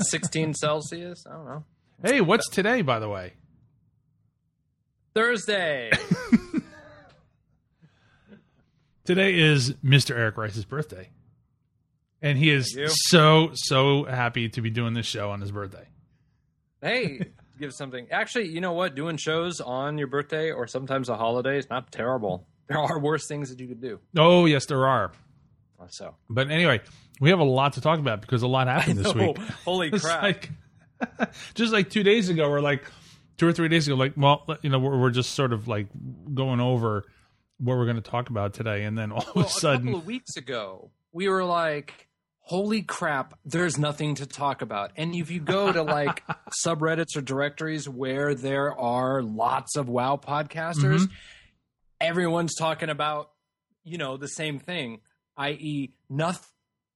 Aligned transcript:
16 0.00 0.54
Celsius? 0.54 1.24
I 1.26 1.32
don't 1.32 1.44
know. 1.44 1.64
Hey, 2.02 2.20
what's 2.20 2.48
today, 2.48 2.82
by 2.82 2.98
the 2.98 3.08
way? 3.08 3.32
Thursday. 5.14 5.90
Today 9.06 9.38
is 9.38 9.72
Mr. 9.84 10.16
Eric 10.16 10.36
Rice's 10.36 10.64
birthday. 10.64 11.10
And 12.20 12.36
he 12.36 12.50
is 12.50 12.76
so, 13.08 13.50
so 13.54 14.02
happy 14.02 14.48
to 14.48 14.60
be 14.60 14.68
doing 14.68 14.94
this 14.94 15.06
show 15.06 15.30
on 15.30 15.40
his 15.40 15.52
birthday. 15.52 15.86
hey, 16.82 17.20
give 17.60 17.72
something. 17.72 18.08
Actually, 18.10 18.48
you 18.48 18.60
know 18.60 18.72
what? 18.72 18.96
Doing 18.96 19.16
shows 19.16 19.60
on 19.60 19.96
your 19.96 20.08
birthday 20.08 20.50
or 20.50 20.66
sometimes 20.66 21.08
a 21.08 21.16
holiday 21.16 21.56
is 21.56 21.70
not 21.70 21.92
terrible. 21.92 22.48
There 22.68 22.78
are 22.78 22.98
worse 22.98 23.28
things 23.28 23.48
that 23.50 23.60
you 23.60 23.68
could 23.68 23.80
do. 23.80 24.00
Oh, 24.16 24.44
yes, 24.46 24.66
there 24.66 24.88
are. 24.88 25.12
So, 25.90 26.14
But 26.30 26.50
anyway, 26.50 26.80
we 27.20 27.30
have 27.30 27.38
a 27.38 27.44
lot 27.44 27.74
to 27.74 27.80
talk 27.80 27.98
about 27.98 28.20
because 28.20 28.42
a 28.42 28.46
lot 28.46 28.66
happened 28.66 28.98
this 28.98 29.14
week. 29.14 29.36
holy 29.64 29.90
crap. 29.98 30.22
like 30.22 30.50
just 31.54 31.72
like 31.72 31.90
two 31.90 32.02
days 32.02 32.28
ago, 32.28 32.44
or 32.50 32.60
like 32.60 32.84
two 33.36 33.46
or 33.46 33.52
three 33.52 33.68
days 33.68 33.86
ago, 33.86 33.96
like 33.96 34.14
well, 34.16 34.46
you 34.62 34.70
know, 34.70 34.78
we're, 34.78 34.98
we're 34.98 35.10
just 35.10 35.32
sort 35.32 35.52
of 35.52 35.68
like 35.68 35.86
going 36.34 36.60
over 36.60 37.04
what 37.58 37.76
we're 37.76 37.84
going 37.84 37.96
to 37.96 38.02
talk 38.10 38.28
about 38.30 38.54
today, 38.54 38.84
and 38.84 38.96
then 38.98 39.12
all 39.12 39.24
well, 39.34 39.44
of 39.44 39.50
a 39.50 39.56
a 39.56 39.60
sudden, 39.60 39.86
couple 39.86 40.00
of 40.00 40.06
weeks 40.06 40.36
ago, 40.36 40.90
we 41.12 41.28
were 41.28 41.44
like, 41.44 42.08
holy 42.40 42.82
crap, 42.82 43.38
there's 43.44 43.76
nothing 43.78 44.14
to 44.14 44.26
talk 44.26 44.62
about. 44.62 44.92
And 44.96 45.14
if 45.14 45.30
you 45.30 45.40
go 45.40 45.72
to 45.72 45.82
like 45.82 46.22
subreddits 46.64 47.16
or 47.16 47.20
directories 47.20 47.88
where 47.88 48.34
there 48.34 48.74
are 48.78 49.22
lots 49.22 49.76
of 49.76 49.88
WoW 49.88 50.16
podcasters, 50.16 51.00
Mm-hmm. 51.00 51.12
everyone's 52.00 52.54
talking 52.54 52.88
about, 52.90 53.30
you 53.84 53.98
know, 53.98 54.16
the 54.16 54.28
same 54.28 54.58
thing, 54.58 55.00
i.e., 55.36 55.92
nothing. 56.10 56.52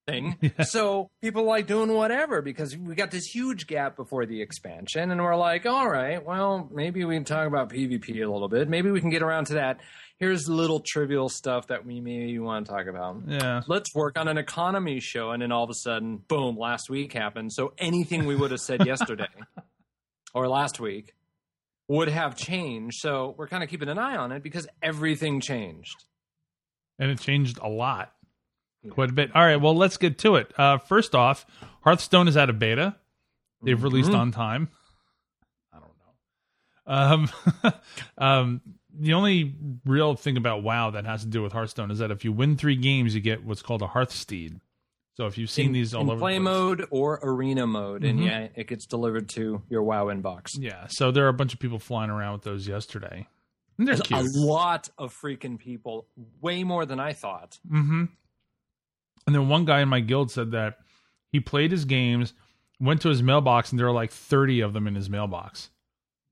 So 0.63 1.09
people 1.21 1.43
like 1.45 1.67
doing 1.67 1.93
whatever 1.93 2.41
because 2.41 2.75
we 2.75 2.95
got 2.95 3.11
this 3.11 3.23
huge 3.25 3.65
gap 3.67 3.95
before 3.95 4.25
the 4.25 4.41
expansion, 4.41 5.09
and 5.11 5.21
we're 5.21 5.35
like, 5.37 5.65
all 5.65 5.87
right, 5.89 6.25
well, 6.25 6.67
maybe 6.73 7.05
we 7.05 7.15
can 7.15 7.23
talk 7.23 7.47
about 7.47 7.69
PvP 7.69 8.09
a 8.15 8.29
little 8.29 8.49
bit. 8.49 8.67
Maybe 8.67 8.91
we 8.91 8.99
can 8.99 9.09
get 9.11 9.21
around 9.21 9.45
to 9.47 9.53
that. 9.53 9.79
Here's 10.17 10.49
little 10.49 10.81
trivial 10.85 11.29
stuff 11.29 11.67
that 11.67 11.85
we 11.85 12.01
maybe 12.01 12.37
want 12.39 12.65
to 12.65 12.71
talk 12.73 12.87
about. 12.87 13.21
yeah, 13.27 13.61
Let's 13.67 13.93
work 13.95 14.17
on 14.19 14.27
an 14.27 14.37
economy 14.37 14.99
show, 14.99 15.29
and 15.31 15.41
then 15.41 15.51
all 15.53 15.63
of 15.63 15.69
a 15.69 15.75
sudden, 15.75 16.17
boom! 16.27 16.57
Last 16.57 16.89
week 16.89 17.13
happened. 17.13 17.53
So 17.53 17.73
anything 17.77 18.25
we 18.25 18.35
would 18.35 18.51
have 18.51 18.59
said 18.59 18.85
yesterday 18.85 19.29
or 20.33 20.49
last 20.49 20.79
week 20.79 21.13
would 21.87 22.09
have 22.09 22.35
changed. 22.35 22.97
So 22.99 23.33
we're 23.37 23.47
kind 23.47 23.63
of 23.63 23.69
keeping 23.69 23.87
an 23.87 23.99
eye 23.99 24.17
on 24.17 24.31
it 24.33 24.43
because 24.43 24.67
everything 24.81 25.39
changed. 25.41 26.03
and 26.99 27.11
it 27.11 27.19
changed 27.19 27.59
a 27.61 27.69
lot, 27.69 28.11
quite 28.89 29.09
a 29.09 29.13
bit. 29.13 29.35
All 29.35 29.43
right, 29.43 29.57
well, 29.57 29.75
let's 29.75 29.97
get 29.97 30.17
to 30.19 30.35
it. 30.35 30.51
Uh, 30.57 30.77
first 30.77 31.13
off, 31.15 31.45
Hearthstone 31.81 32.27
is 32.27 32.35
out 32.37 32.49
of 32.49 32.59
beta. 32.59 32.95
They've 33.63 33.81
released 33.81 34.11
Mhm. 34.11 34.17
on 34.17 34.31
time. 34.31 34.69
I 35.73 35.79
don't 35.79 35.91
know. 35.97 37.29
Um, 37.63 37.73
um, 38.17 38.61
the 38.93 39.13
only 39.13 39.55
real 39.85 40.15
thing 40.15 40.35
about 40.37 40.63
WoW 40.63 40.91
that 40.91 41.05
has 41.05 41.21
to 41.21 41.27
do 41.29 41.41
with 41.41 41.53
Hearthstone 41.53 41.91
is 41.91 41.99
that 41.99 42.11
if 42.11 42.25
you 42.25 42.31
win 42.31 42.57
three 42.57 42.75
games, 42.75 43.13
you 43.15 43.21
get 43.21 43.43
what's 43.43 43.61
called 43.61 43.81
a 43.81 43.87
Hearthsteed. 43.87 44.59
So 45.15 45.27
if 45.27 45.37
you've 45.37 45.49
seen 45.49 45.67
in, 45.67 45.71
these 45.73 45.93
all 45.93 46.09
over 46.09 46.19
play 46.19 46.33
the 46.33 46.39
place, 46.39 46.43
mode 46.45 46.87
or 46.89 47.19
arena 47.21 47.67
mode, 47.67 48.03
and 48.03 48.19
Mhm. 48.19 48.25
yeah, 48.25 48.47
it 48.55 48.67
gets 48.67 48.85
delivered 48.85 49.29
to 49.29 49.61
your 49.69 49.83
WoW 49.83 50.05
inbox. 50.05 50.57
yeah. 50.57 50.87
So 50.87 51.11
there 51.11 51.25
are 51.25 51.29
a 51.29 51.33
bunch 51.33 51.53
of 51.53 51.59
people 51.59 51.79
flying 51.79 52.09
around 52.09 52.33
with 52.33 52.43
those 52.43 52.67
yesterday. 52.67 53.27
And 53.77 53.87
There's 53.87 54.01
a 54.11 54.23
lot 54.39 54.89
of 54.97 55.13
freaking 55.13 55.57
people, 55.59 56.07
way 56.39 56.63
more 56.63 56.85
than 56.85 56.99
I 56.99 57.13
thought. 57.13 57.57
Mm-hmm. 57.69 58.05
And 59.25 59.35
then 59.35 59.47
one 59.49 59.65
guy 59.65 59.81
in 59.81 59.89
my 59.89 59.99
guild 59.99 60.31
said 60.31 60.51
that 60.51 60.77
he 61.31 61.39
played 61.39 61.71
his 61.71 61.85
games, 61.85 62.33
went 62.79 63.01
to 63.01 63.09
his 63.09 63.21
mailbox, 63.21 63.71
and 63.71 63.79
there 63.79 63.85
were 63.87 63.93
like 63.93 64.11
thirty 64.11 64.61
of 64.61 64.73
them 64.73 64.87
in 64.87 64.95
his 64.95 65.09
mailbox. 65.09 65.69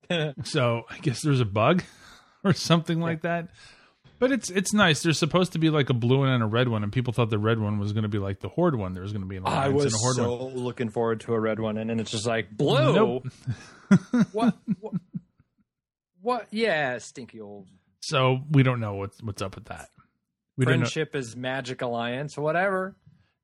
So 0.43 0.85
I 0.89 0.97
guess 0.97 1.21
there's 1.21 1.39
a 1.39 1.45
bug 1.45 1.83
or 2.43 2.53
something 2.53 2.99
like 2.99 3.21
that. 3.21 3.49
But 4.17 4.31
it's 4.31 4.49
it's 4.49 4.73
nice. 4.73 5.03
There's 5.03 5.19
supposed 5.19 5.53
to 5.53 5.59
be 5.59 5.69
like 5.69 5.89
a 5.89 5.93
blue 5.93 6.19
one 6.19 6.29
and 6.29 6.41
a 6.41 6.47
red 6.47 6.67
one, 6.67 6.81
and 6.83 6.91
people 6.91 7.13
thought 7.13 7.29
the 7.29 7.37
red 7.37 7.59
one 7.59 7.77
was 7.77 7.93
going 7.93 8.03
to 8.03 8.09
be 8.09 8.17
like 8.17 8.39
the 8.39 8.49
horde 8.49 8.75
one. 8.75 8.93
There 8.93 9.03
was 9.03 9.13
going 9.13 9.21
to 9.21 9.27
be 9.27 9.37
an 9.37 9.43
I 9.45 9.67
alliance 9.67 9.71
and 9.71 9.75
was 9.75 9.93
a 9.93 9.97
horde 9.97 10.15
so 10.15 10.45
one. 10.45 10.55
looking 10.55 10.89
forward 10.89 11.19
to 11.21 11.35
a 11.35 11.39
red 11.39 11.59
one, 11.59 11.77
and 11.77 11.89
then 11.89 11.99
it's 11.99 12.09
just 12.11 12.25
like 12.25 12.49
blue. 12.49 12.95
Nope. 12.95 13.27
what, 14.33 14.57
what? 14.79 14.93
What? 16.21 16.47
Yeah, 16.51 16.97
stinky 16.97 17.39
old 17.39 17.67
So 18.01 18.39
we 18.51 18.63
don't 18.63 18.79
know 18.79 18.95
what's 18.95 19.21
what's 19.23 19.41
up 19.41 19.55
with 19.55 19.65
that. 19.65 19.89
We 20.59 20.65
friendship 20.65 21.15
is 21.15 21.35
magic 21.35 21.81
alliance, 21.81 22.37
whatever. 22.37 22.95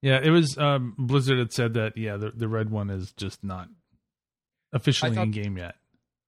Yeah, 0.01 0.19
it 0.21 0.29
was 0.29 0.57
um, 0.57 0.93
Blizzard 0.99 1.39
had 1.39 1.51
said 1.51 1.73
that. 1.73 1.97
Yeah, 1.97 2.17
the 2.17 2.29
the 2.31 2.47
red 2.47 2.69
one 2.69 2.89
is 2.91 3.11
just 3.13 3.43
not 3.43 3.67
officially 4.73 5.15
thought- 5.15 5.23
in 5.23 5.31
game 5.31 5.57
yet. 5.57 5.75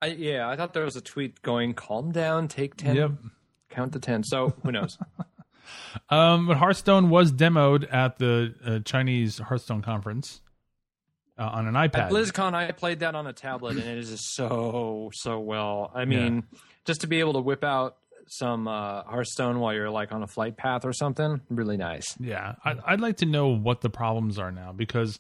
I, 0.02 0.08
yeah, 0.08 0.48
I 0.48 0.56
thought 0.56 0.74
there 0.74 0.86
was 0.86 0.96
a 0.96 1.02
tweet 1.02 1.42
going, 1.42 1.74
"Calm 1.74 2.12
down, 2.12 2.48
take 2.48 2.76
ten, 2.76 2.96
Yep. 2.96 3.12
count 3.70 3.94
to 3.94 4.00
ten. 4.00 4.24
So 4.24 4.54
who 4.64 4.72
knows? 4.72 4.98
Um, 6.10 6.48
but 6.48 6.56
Hearthstone 6.56 7.10
was 7.10 7.34
demoed 7.34 7.92
at 7.94 8.18
the 8.20 8.56
uh, 8.66 8.80
Chinese 8.86 9.38
Hearthstone 9.40 9.82
conference 9.82 10.40
uh, 11.38 11.44
on 11.44 11.68
an 11.68 11.76
At 11.76 11.92
iPad. 11.92 12.10
BlizzCon, 12.10 12.54
I 12.54 12.72
played 12.72 13.00
that 13.02 13.16
on 13.16 13.28
a 13.28 13.34
tablet, 13.34 13.72
and 13.76 13.86
it 13.86 13.98
is 13.98 14.10
just 14.12 14.34
so 14.34 15.10
so 15.14 15.40
well. 15.42 15.92
I 15.94 16.06
mean, 16.06 16.44
just 16.86 17.02
to 17.02 17.08
be 17.08 17.20
able 17.20 17.34
to 17.34 17.42
whip 17.42 17.66
out 17.66 17.98
some 18.30 18.68
uh, 18.68 19.04
Hearthstone 19.04 19.60
while 19.60 19.74
you're 19.74 19.90
like 19.90 20.12
on 20.12 20.24
a 20.24 20.28
flight 20.28 20.58
path 20.58 20.86
or 20.86 20.94
something, 20.94 21.42
really 21.50 21.78
nice. 21.78 22.16
Yeah, 22.20 22.56
I, 22.66 22.76
I'd 22.86 23.02
like 23.02 23.18
to 23.18 23.26
know 23.26 23.48
what 23.50 23.82
the 23.82 23.90
problems 23.90 24.38
are 24.40 24.52
now 24.52 24.72
because 24.74 25.20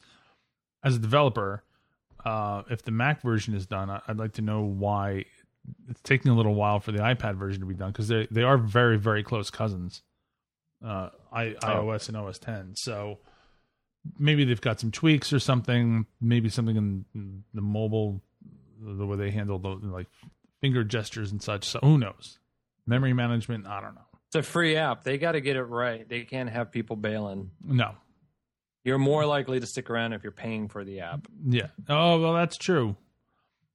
as 0.84 0.96
a 0.96 1.00
developer, 1.00 1.64
uh, 2.26 2.64
if 2.70 2.84
the 2.84 2.92
Mac 2.92 3.22
version 3.22 3.54
is 3.54 3.66
done, 3.66 3.90
I- 3.90 4.02
I'd 4.08 4.18
like 4.18 4.34
to 4.34 4.42
know 4.42 4.62
why 4.62 5.26
it's 5.90 6.02
taking 6.02 6.32
a 6.32 6.36
little 6.36 6.54
while 6.56 6.80
for 6.80 6.92
the 6.92 7.00
iPad 7.00 7.36
version 7.38 7.60
to 7.62 7.66
be 7.66 7.74
done 7.76 7.92
because 7.92 8.08
they 8.08 8.28
they 8.32 8.44
are 8.44 8.58
very 8.58 8.98
very 8.98 9.24
close 9.24 9.50
cousins, 9.50 10.02
uh, 10.86 11.10
I, 11.32 11.56
iOS 11.62 12.08
and 12.08 12.18
OS 12.18 12.40
10. 12.40 12.74
So 12.76 13.20
maybe 14.18 14.46
they've 14.46 14.62
got 14.62 14.80
some 14.80 14.92
tweaks 14.92 15.34
or 15.34 15.40
something. 15.40 16.06
Maybe 16.22 16.50
something 16.50 16.76
in 16.78 17.44
the 17.54 17.62
mobile, 17.62 18.22
the 18.82 19.06
way 19.06 19.18
they 19.18 19.32
handle 19.32 19.60
the 19.60 19.70
like 19.70 20.08
finger 20.62 20.84
gestures 20.84 21.32
and 21.32 21.42
such. 21.42 21.66
So 21.66 21.80
who 21.84 21.98
knows? 21.98 22.40
Memory 22.88 23.14
management, 23.14 23.68
I 23.68 23.82
don't 23.82 23.94
know. 23.96 24.02
It's 24.28 24.36
a 24.36 24.44
free 24.44 24.76
app. 24.76 25.04
They 25.04 25.18
got 25.18 25.34
to 25.34 25.42
get 25.42 25.56
it 25.56 25.64
right. 25.64 26.08
They 26.08 26.22
can't 26.24 26.50
have 26.50 26.72
people 26.72 26.96
bailing. 26.96 27.52
No, 27.64 27.92
You're 28.84 28.98
more 28.98 29.26
likely 29.26 29.60
to 29.60 29.66
stick 29.68 29.90
around 29.90 30.14
if 30.14 30.24
you're 30.24 30.32
paying 30.32 30.68
for 30.70 30.84
the 30.84 31.02
app. 31.02 31.28
Yeah. 31.46 31.68
Oh 31.90 32.20
well, 32.20 32.34
that's 32.34 32.58
true. 32.58 32.96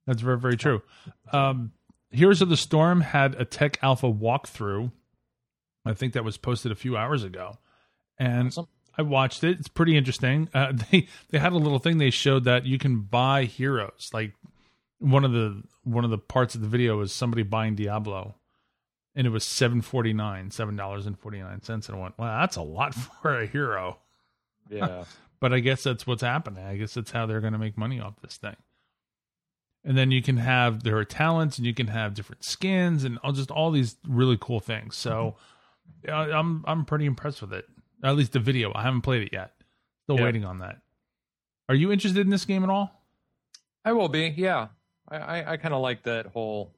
That's 0.07 0.21
very 0.23 0.39
very 0.39 0.57
true. 0.57 0.83
Um, 1.33 1.73
Heroes 2.11 2.43
of 2.43 2.49
the 2.51 2.57
Storm 2.57 3.01
had 3.01 3.35
a 3.37 3.45
tech 3.45 3.79
alpha 3.83 4.13
walkthrough. 4.13 4.93
I 5.87 5.95
think 5.95 6.13
that 6.13 6.25
was 6.25 6.37
posted 6.37 6.71
a 6.73 6.75
few 6.77 6.97
hours 6.97 7.25
ago, 7.25 7.59
and 8.19 8.49
Awesome. 8.49 8.69
I 8.99 9.03
watched 9.03 9.43
it. 9.45 9.59
It's 9.59 9.69
pretty 9.69 9.97
interesting. 9.97 10.49
Uh, 10.53 10.73
they 10.91 11.09
they 11.31 11.39
had 11.39 11.53
a 11.53 11.57
little 11.59 11.79
thing 11.79 11.97
they 11.99 12.11
showed 12.11 12.45
that 12.45 12.67
you 12.67 12.79
can 12.79 13.01
buy 13.01 13.45
heroes. 13.45 14.11
Like 14.13 14.35
one 14.99 15.25
of 15.25 15.33
the 15.33 15.63
one 15.85 16.05
of 16.05 16.11
the 16.11 16.19
parts 16.19 16.55
of 16.55 16.61
the 16.61 16.69
video 16.69 17.01
is 17.01 17.11
somebody 17.13 17.43
buying 17.43 17.75
Diablo, 17.75 18.35
and 19.15 19.27
it 19.27 19.31
was 19.31 19.45
seven 19.45 19.81
forty 19.83 20.13
nine, 20.13 20.51
seven 20.51 20.77
dollars 20.77 21.07
and 21.07 21.19
forty 21.19 21.41
nine 21.41 21.63
cents. 21.63 21.89
And 21.89 21.97
I 21.99 22.01
went, 22.01 22.19
wow, 22.19 22.41
that's 22.41 22.57
a 22.57 22.63
lot 22.63 22.95
for 23.23 23.41
a 23.41 23.47
hero. 23.47 23.99
Yeah. 24.71 25.05
But 25.41 25.53
I 25.53 25.59
guess 25.59 25.83
that's 25.83 26.07
what's 26.07 26.23
happening. 26.23 26.65
I 26.65 26.77
guess 26.77 26.95
that's 26.95 27.11
how 27.11 27.27
they're 27.27 27.41
going 27.41 27.53
to 27.55 27.59
make 27.59 27.77
money 27.77 27.99
off 27.99 28.15
this 28.23 28.37
thing. 28.37 28.55
And 29.85 29.99
then 29.99 30.13
you 30.13 30.23
can 30.23 30.37
have 30.37 30.85
there 30.85 30.97
are 30.99 31.05
talents, 31.05 31.59
and 31.59 31.67
you 31.67 31.75
can 31.75 31.89
have 31.89 32.15
different 32.15 32.45
skins, 32.45 33.03
and 33.03 33.19
all, 33.25 33.33
just 33.33 33.51
all 33.51 33.73
these 33.73 33.97
really 34.07 34.39
cool 34.41 34.61
things. 34.61 34.95
So 34.95 35.35
uh, 36.09 36.13
I'm 36.13 36.63
I'm 36.69 36.85
pretty 36.85 37.07
impressed 37.07 37.41
with 37.41 37.53
it. 37.53 37.67
At 38.05 38.15
least 38.15 38.31
the 38.35 38.39
video. 38.39 38.71
I 38.73 38.83
haven't 38.83 39.01
played 39.01 39.23
it 39.23 39.31
yet. 39.33 39.53
Still 40.05 40.19
Yeah. 40.19 40.23
waiting 40.27 40.45
on 40.45 40.61
that. 40.61 40.81
Are 41.69 41.75
you 41.75 41.91
interested 41.91 42.21
in 42.21 42.31
this 42.31 42.45
game 42.45 42.63
at 42.63 42.71
all? 42.71 43.03
I 43.85 43.95
will 43.95 44.09
be. 44.09 44.33
Yeah. 44.37 44.69
I, 45.09 45.17
I, 45.17 45.53
I 45.53 45.57
kind 45.57 45.75
of 45.75 45.81
like 45.83 46.05
that 46.05 46.27
whole 46.27 46.73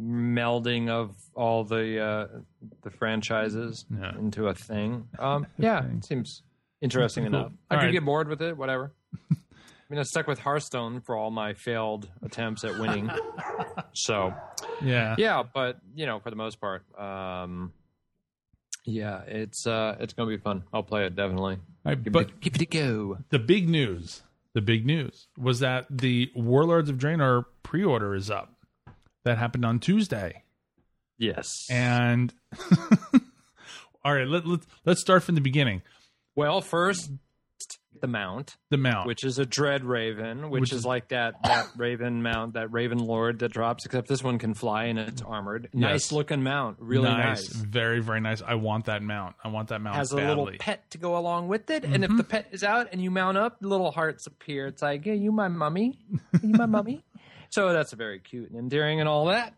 melding 0.00 0.88
of 0.88 1.14
all 1.34 1.64
the 1.64 2.00
uh, 2.00 2.26
the 2.82 2.90
franchises 2.90 3.84
Yeah. 3.90 4.16
into 4.18 4.48
a 4.48 4.54
thing. 4.54 5.08
Um, 5.18 5.46
yeah, 5.58 5.84
it 5.86 6.04
seems 6.04 6.42
interesting 6.80 7.24
Cool. 7.24 7.34
enough. 7.34 7.52
I 7.70 7.74
All 7.74 7.80
could 7.80 7.86
right. 7.86 7.92
get 7.92 8.04
bored 8.04 8.28
with 8.28 8.42
it. 8.42 8.56
Whatever. 8.56 8.92
I 9.32 9.94
mean, 9.94 9.98
I 10.00 10.04
stuck 10.04 10.26
with 10.26 10.38
Hearthstone 10.38 11.02
for 11.02 11.14
all 11.16 11.30
my 11.30 11.52
failed 11.52 12.08
attempts 12.22 12.64
at 12.64 12.78
winning. 12.78 13.10
so, 13.92 14.32
Yeah. 14.82 15.14
yeah, 15.18 15.42
but 15.42 15.78
you 15.94 16.06
know, 16.06 16.18
for 16.18 16.30
the 16.30 16.36
most 16.36 16.58
part, 16.60 16.82
um, 16.98 17.72
yeah, 18.86 19.20
it's 19.26 19.66
uh, 19.66 19.96
it's 20.00 20.14
gonna 20.14 20.30
be 20.30 20.38
fun. 20.38 20.64
I'll 20.72 20.82
play 20.82 21.04
it 21.04 21.14
definitely. 21.14 21.56
All 21.56 21.92
right, 21.92 22.02
Give, 22.02 22.12
but 22.12 22.28
it, 22.30 22.40
give 22.40 22.54
it 22.56 22.62
a 22.62 22.66
go. 22.66 23.18
the 23.28 23.38
big 23.38 23.68
news, 23.68 24.22
the 24.54 24.62
big 24.62 24.86
news 24.86 25.28
was 25.38 25.60
that 25.60 25.86
the 25.90 26.30
Warlords 26.34 26.88
of 26.88 26.96
Draenor 26.96 27.44
pre-order 27.62 28.14
is 28.14 28.30
up. 28.30 28.51
That 29.24 29.38
happened 29.38 29.64
on 29.64 29.78
Tuesday. 29.78 30.42
Yes. 31.18 31.66
And 31.70 32.32
all 34.04 34.14
right, 34.14 34.26
let, 34.26 34.46
let, 34.46 34.60
let's 34.84 35.00
start 35.00 35.22
from 35.22 35.34
the 35.36 35.40
beginning. 35.40 35.82
well, 36.34 36.60
first 36.60 37.10
the 38.00 38.08
mount, 38.08 38.56
The 38.70 38.78
mount. 38.78 39.06
which 39.06 39.22
is 39.22 39.38
a 39.38 39.46
dread 39.46 39.84
raven, 39.84 40.50
which, 40.50 40.62
Which 40.62 40.72
is, 40.72 40.78
is- 40.80 40.84
like 40.86 41.08
that 41.10 41.34
that 41.44 41.68
raven 41.76 42.20
mount, 42.20 42.54
that 42.54 42.72
raven 42.72 42.98
lord 42.98 43.38
that 43.40 43.52
drops. 43.52 43.86
Except 43.86 44.08
this 44.08 44.24
one 44.24 44.38
can 44.40 44.54
fly 44.54 44.84
and 44.86 44.98
it's 44.98 45.22
armored. 45.22 45.68
Nice 45.72 46.10
looking 46.10 46.42
mount, 46.42 46.78
really 46.80 47.08
nice. 47.08 47.46
Very, 47.46 48.00
very 48.00 48.20
nice. 48.20 48.42
I 48.44 48.54
want 48.56 48.86
that 48.86 49.02
mount. 49.04 49.36
I 49.44 49.48
want 49.48 49.68
that 49.68 49.80
mount 49.80 49.94
Has 49.94 50.10
a 50.10 50.16
little 50.16 50.50
pet 50.58 50.90
to 50.90 50.98
go 50.98 51.16
along 51.16 51.46
with 51.46 51.70
it, 51.70 51.84
and 51.84 52.02
if 52.02 52.10
Mhm. 52.10 52.16
the 52.16 52.24
pet 52.24 52.48
is 52.50 52.64
out 52.64 52.88
and 52.90 53.00
you 53.00 53.12
mount 53.12 53.38
up, 53.38 53.58
little 53.60 53.92
hearts 53.92 54.26
appear. 54.26 54.66
It's 54.66 54.82
like, 54.82 55.04
"Hey, 55.04 55.14
you 55.14 55.30
my 55.30 55.46
mummy? 55.46 55.96
You 56.42 56.54
my 56.56 56.66
mummy?" 56.66 57.04
So 57.52 57.72
that's 57.72 57.92
very 57.92 58.18
cute 58.18 58.50
and 58.50 58.58
endearing 58.58 59.00
and 59.00 59.08
all 59.08 59.26
that. 59.26 59.54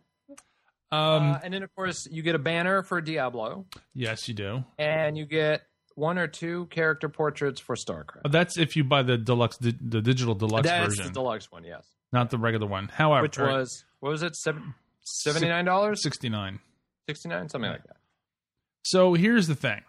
um, 0.92 1.32
uh, 1.32 1.38
and 1.42 1.54
then, 1.54 1.62
of 1.62 1.74
course, 1.74 2.06
you 2.10 2.22
get 2.22 2.34
a 2.34 2.38
banner 2.38 2.82
for 2.82 3.00
Diablo, 3.00 3.66
yes, 3.94 4.28
you 4.28 4.34
do. 4.34 4.64
and 4.78 5.16
you 5.16 5.26
get 5.26 5.62
one 5.94 6.18
or 6.18 6.26
two 6.26 6.66
character 6.66 7.08
portraits 7.08 7.60
for 7.60 7.76
StarCraft. 7.76 8.30
That's 8.30 8.58
if 8.58 8.74
you 8.76 8.82
buy 8.84 9.02
the 9.04 9.16
deluxe, 9.16 9.56
the, 9.58 9.74
the 9.80 10.02
digital 10.02 10.34
deluxe 10.34 10.66
That's 10.68 10.86
version, 10.96 11.06
the 11.06 11.12
deluxe 11.12 11.50
one, 11.52 11.64
yes. 11.64 11.86
not 12.12 12.30
the 12.30 12.38
regular 12.38 12.66
one. 12.66 12.88
However, 12.88 13.22
Which 13.22 13.38
was 13.38 13.84
what 14.00 14.10
was 14.10 14.22
it? 14.24 14.34
Seven, 14.34 14.74
Seventy-nine 15.02 15.64
dollars, 15.64 16.02
sixty-nine. 16.02 16.58
sixty-nine, 17.08 17.48
something 17.48 17.70
like 17.70 17.84
that. 17.84 17.96
So 18.82 19.14
here's 19.14 19.46
the 19.46 19.54
thing. 19.54 19.82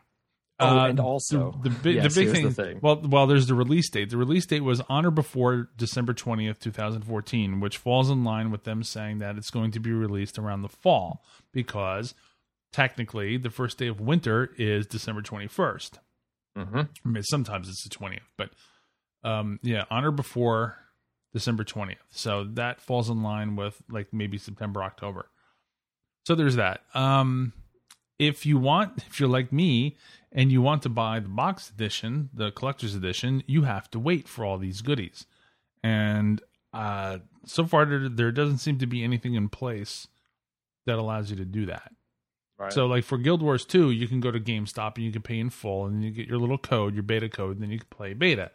Oh, 0.57 0.65
Uh, 0.79 0.87
and 0.87 0.99
also, 1.01 1.59
the, 1.63 1.69
the 1.69 1.75
big, 1.75 1.95
yes, 1.95 2.13
the 2.15 2.23
big 2.23 2.33
thing, 2.33 2.43
the 2.45 2.51
thing. 2.51 2.79
Well, 2.81 3.01
well, 3.03 3.27
there's 3.27 3.47
the 3.47 3.55
release 3.55 3.89
date. 3.89 4.09
The 4.09 4.17
release 4.17 4.45
date 4.45 4.61
was 4.61 4.79
on 4.87 5.05
or 5.05 5.11
before 5.11 5.69
December 5.75 6.13
twentieth, 6.13 6.59
two 6.59 6.71
thousand 6.71 7.01
fourteen, 7.01 7.59
which 7.59 7.77
falls 7.77 8.09
in 8.09 8.23
line 8.23 8.51
with 8.51 8.63
them 8.63 8.81
saying 8.83 9.17
that 9.17 9.35
it's 9.37 9.49
going 9.49 9.71
to 9.71 9.79
be 9.81 9.91
released 9.91 10.39
around 10.39 10.61
the 10.61 10.69
fall 10.69 11.25
because 11.51 12.13
technically 12.71 13.35
the 13.37 13.49
first 13.49 13.77
day 13.77 13.87
of 13.87 13.99
winter 13.99 14.49
is 14.57 14.85
December 14.87 15.21
twenty 15.21 15.47
first. 15.47 15.99
hmm 16.55 16.79
I 16.79 17.07
mean, 17.07 17.23
sometimes 17.23 17.67
it's 17.67 17.83
the 17.83 17.89
twentieth, 17.89 18.31
but 18.37 18.51
um, 19.25 19.59
yeah, 19.61 19.83
on 19.89 20.05
or 20.05 20.11
before 20.11 20.77
December 21.33 21.65
twentieth. 21.65 21.99
So 22.11 22.45
that 22.53 22.79
falls 22.79 23.09
in 23.09 23.23
line 23.23 23.57
with 23.57 23.81
like 23.89 24.13
maybe 24.13 24.37
September, 24.37 24.81
October. 24.83 25.27
So 26.25 26.33
there's 26.35 26.55
that. 26.55 26.81
Um, 26.93 27.51
if 28.19 28.45
you 28.45 28.57
want, 28.57 28.97
if 29.07 29.19
you're 29.19 29.29
like 29.29 29.51
me 29.51 29.97
and 30.31 30.51
you 30.51 30.61
want 30.61 30.83
to 30.83 30.89
buy 30.89 31.19
the 31.19 31.29
box 31.29 31.69
edition, 31.69 32.29
the 32.33 32.51
collector's 32.51 32.95
edition, 32.95 33.43
you 33.47 33.63
have 33.63 33.89
to 33.91 33.99
wait 33.99 34.27
for 34.27 34.45
all 34.45 34.57
these 34.57 34.81
goodies. 34.81 35.25
And 35.83 36.41
uh, 36.73 37.19
so 37.45 37.65
far, 37.65 37.85
there, 37.85 38.09
there 38.09 38.31
doesn't 38.31 38.57
seem 38.57 38.77
to 38.79 38.87
be 38.87 39.03
anything 39.03 39.35
in 39.35 39.49
place 39.49 40.07
that 40.85 40.97
allows 40.97 41.29
you 41.29 41.37
to 41.37 41.45
do 41.45 41.65
that. 41.67 41.91
Right. 42.57 42.71
So, 42.71 42.85
like 42.85 43.03
for 43.03 43.17
Guild 43.17 43.41
Wars 43.41 43.65
2, 43.65 43.91
you 43.91 44.07
can 44.07 44.21
go 44.21 44.31
to 44.31 44.39
GameStop 44.39 44.95
and 44.95 45.05
you 45.05 45.11
can 45.11 45.21
pay 45.21 45.39
in 45.39 45.49
full, 45.49 45.85
and 45.85 46.03
you 46.03 46.11
get 46.11 46.27
your 46.27 46.37
little 46.37 46.57
code, 46.57 46.93
your 46.93 47.03
beta 47.03 47.27
code, 47.27 47.55
and 47.55 47.63
then 47.63 47.69
you 47.69 47.79
can 47.79 47.87
play 47.89 48.13
beta. 48.13 48.51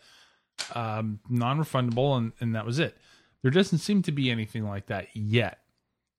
Um, 0.75 1.21
non 1.29 1.59
refundable, 1.59 2.17
and, 2.17 2.33
and 2.41 2.55
that 2.55 2.65
was 2.65 2.79
it. 2.79 2.97
There 3.43 3.51
doesn't 3.51 3.79
seem 3.79 4.03
to 4.03 4.13
be 4.13 4.31
anything 4.31 4.65
like 4.65 4.87
that 4.87 5.09
yet. 5.15 5.59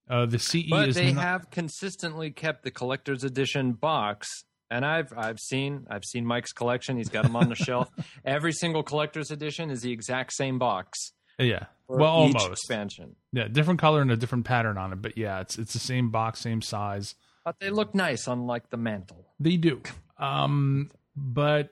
Uh, 0.09 0.25
the 0.25 0.39
CE 0.39 0.69
but 0.69 0.93
they 0.93 1.13
not- 1.13 1.23
have 1.23 1.49
consistently 1.51 2.31
kept 2.31 2.63
the 2.63 2.71
collector's 2.71 3.23
edition 3.23 3.73
box 3.73 4.27
and 4.69 4.85
i've 4.85 5.13
i've 5.15 5.39
seen 5.39 5.85
i've 5.89 6.03
seen 6.03 6.25
mike's 6.25 6.51
collection 6.51 6.97
he's 6.97 7.09
got 7.09 7.23
them 7.23 7.35
on 7.35 7.49
the 7.49 7.55
shelf 7.67 7.89
every 8.25 8.51
single 8.51 8.83
collector's 8.83 9.29
edition 9.31 9.69
is 9.69 9.81
the 9.81 9.91
exact 9.91 10.33
same 10.33 10.57
box 10.57 11.13
yeah, 11.39 11.65
well, 11.87 12.09
almost 12.11 12.49
expansion 12.49 13.15
yeah, 13.33 13.47
different 13.47 13.79
color 13.79 14.01
and 14.01 14.11
a 14.11 14.17
different 14.17 14.45
pattern 14.45 14.77
on 14.77 14.93
it, 14.93 15.01
but 15.01 15.17
yeah, 15.17 15.39
it's 15.39 15.57
it's 15.57 15.73
the 15.73 15.79
same 15.79 16.11
box, 16.11 16.39
same 16.39 16.61
size. 16.61 17.15
but 17.43 17.55
they 17.59 17.69
look 17.69 17.95
nice 17.95 18.27
on 18.27 18.45
like 18.45 18.69
the 18.69 18.77
mantle 18.77 19.25
They 19.39 19.57
do. 19.57 19.81
Um, 20.19 20.91
but 21.15 21.69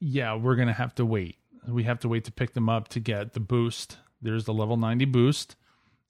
yeah, 0.00 0.34
we're 0.34 0.56
gonna 0.56 0.72
have 0.74 0.94
to 0.96 1.06
wait. 1.06 1.36
We 1.66 1.84
have 1.84 2.00
to 2.00 2.08
wait 2.08 2.24
to 2.24 2.32
pick 2.32 2.52
them 2.52 2.68
up 2.68 2.88
to 2.88 3.00
get 3.00 3.32
the 3.32 3.40
boost. 3.40 3.96
There's 4.20 4.44
the 4.44 4.52
level 4.52 4.76
90 4.76 5.06
boost 5.06 5.56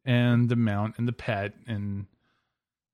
and 0.07 0.49
the 0.49 0.57
mount 0.57 0.95
and 0.97 1.07
the 1.07 1.13
pet, 1.13 1.53
and 1.67 2.07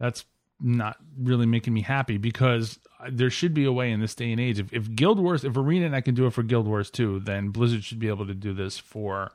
that's 0.01 0.25
not 0.61 0.97
really 1.19 1.47
making 1.47 1.75
me 1.75 1.83
happy 1.83 2.17
because 2.17 2.79
there 3.11 3.31
should 3.31 3.53
be 3.53 3.65
a 3.65 3.73
way 3.73 3.91
in 3.91 4.01
this 4.01 4.15
day 4.15 4.31
and 4.33 4.41
age. 4.41 4.59
If, 4.59 4.73
if 4.73 4.95
Guild 4.95 5.19
Wars, 5.19 5.45
if 5.45 5.55
ArenaNet 5.55 6.05
can 6.05 6.15
do 6.15 6.27
it 6.27 6.33
for 6.33 6.43
Guild 6.43 6.67
Wars 6.67 6.91
2, 6.91 7.21
then 7.21 7.49
Blizzard 7.49 7.85
should 7.85 7.99
be 7.99 8.09
able 8.09 8.27
to 8.27 8.35
do 8.35 8.55
this 8.55 8.79
for 8.79 9.33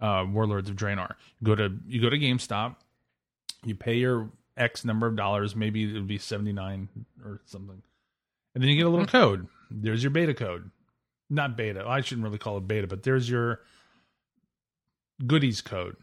uh, 0.00 0.24
Warlords 0.28 0.70
of 0.70 0.76
Draenor. 0.76 1.14
Go 1.42 1.54
to 1.54 1.76
you 1.86 2.00
go 2.00 2.08
to 2.08 2.18
GameStop, 2.18 2.76
you 3.64 3.74
pay 3.74 3.94
your 3.94 4.30
X 4.56 4.84
number 4.84 5.06
of 5.06 5.16
dollars, 5.16 5.54
maybe 5.54 5.84
it 5.84 5.92
would 5.94 6.06
be 6.06 6.18
79 6.18 6.88
or 7.24 7.40
something. 7.44 7.82
And 8.54 8.62
then 8.62 8.70
you 8.70 8.76
get 8.76 8.86
a 8.86 8.90
little 8.90 9.06
code. 9.06 9.46
There's 9.70 10.02
your 10.02 10.10
beta 10.10 10.34
code. 10.34 10.70
Not 11.28 11.56
beta. 11.56 11.84
I 11.86 12.00
shouldn't 12.00 12.24
really 12.24 12.38
call 12.38 12.58
it 12.58 12.66
beta, 12.66 12.86
but 12.86 13.04
there's 13.04 13.30
your 13.30 13.60
goodies 15.26 15.60
code. 15.60 15.96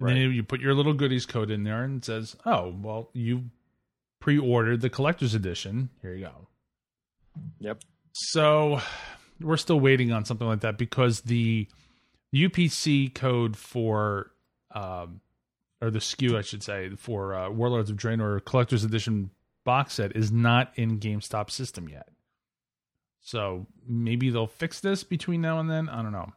And 0.00 0.16
then 0.16 0.32
you 0.32 0.42
put 0.42 0.60
your 0.60 0.74
little 0.74 0.94
goodies 0.94 1.26
code 1.26 1.50
in 1.50 1.64
there 1.64 1.82
and 1.82 1.98
it 1.98 2.04
says, 2.04 2.36
"Oh, 2.46 2.74
well, 2.80 3.10
you 3.12 3.50
pre-ordered 4.20 4.80
the 4.80 4.90
collector's 4.90 5.34
edition. 5.34 5.90
Here 6.02 6.14
you 6.14 6.26
go." 6.26 6.48
yep 7.60 7.80
So 8.12 8.80
we're 9.40 9.56
still 9.56 9.78
waiting 9.78 10.12
on 10.12 10.24
something 10.24 10.46
like 10.46 10.60
that 10.60 10.78
because 10.78 11.20
the 11.22 11.68
UPC 12.34 13.14
code 13.14 13.56
for, 13.56 14.32
um, 14.74 15.20
or 15.80 15.90
the 15.90 16.00
SKU, 16.00 16.36
I 16.36 16.42
should 16.42 16.62
say, 16.62 16.90
for 16.96 17.34
uh, 17.34 17.50
Warlords 17.50 17.90
of 17.90 17.96
Draenor 17.96 18.44
Collector's 18.44 18.84
Edition 18.84 19.30
box 19.64 19.94
set 19.94 20.16
is 20.16 20.32
not 20.32 20.72
in 20.74 20.98
GameStop 20.98 21.50
system 21.50 21.88
yet. 21.88 22.08
So 23.20 23.66
maybe 23.86 24.30
they'll 24.30 24.46
fix 24.46 24.80
this 24.80 25.04
between 25.04 25.40
now 25.40 25.58
and 25.58 25.70
then. 25.70 25.88
I 25.88 26.02
don't 26.02 26.12
know. 26.12 26.32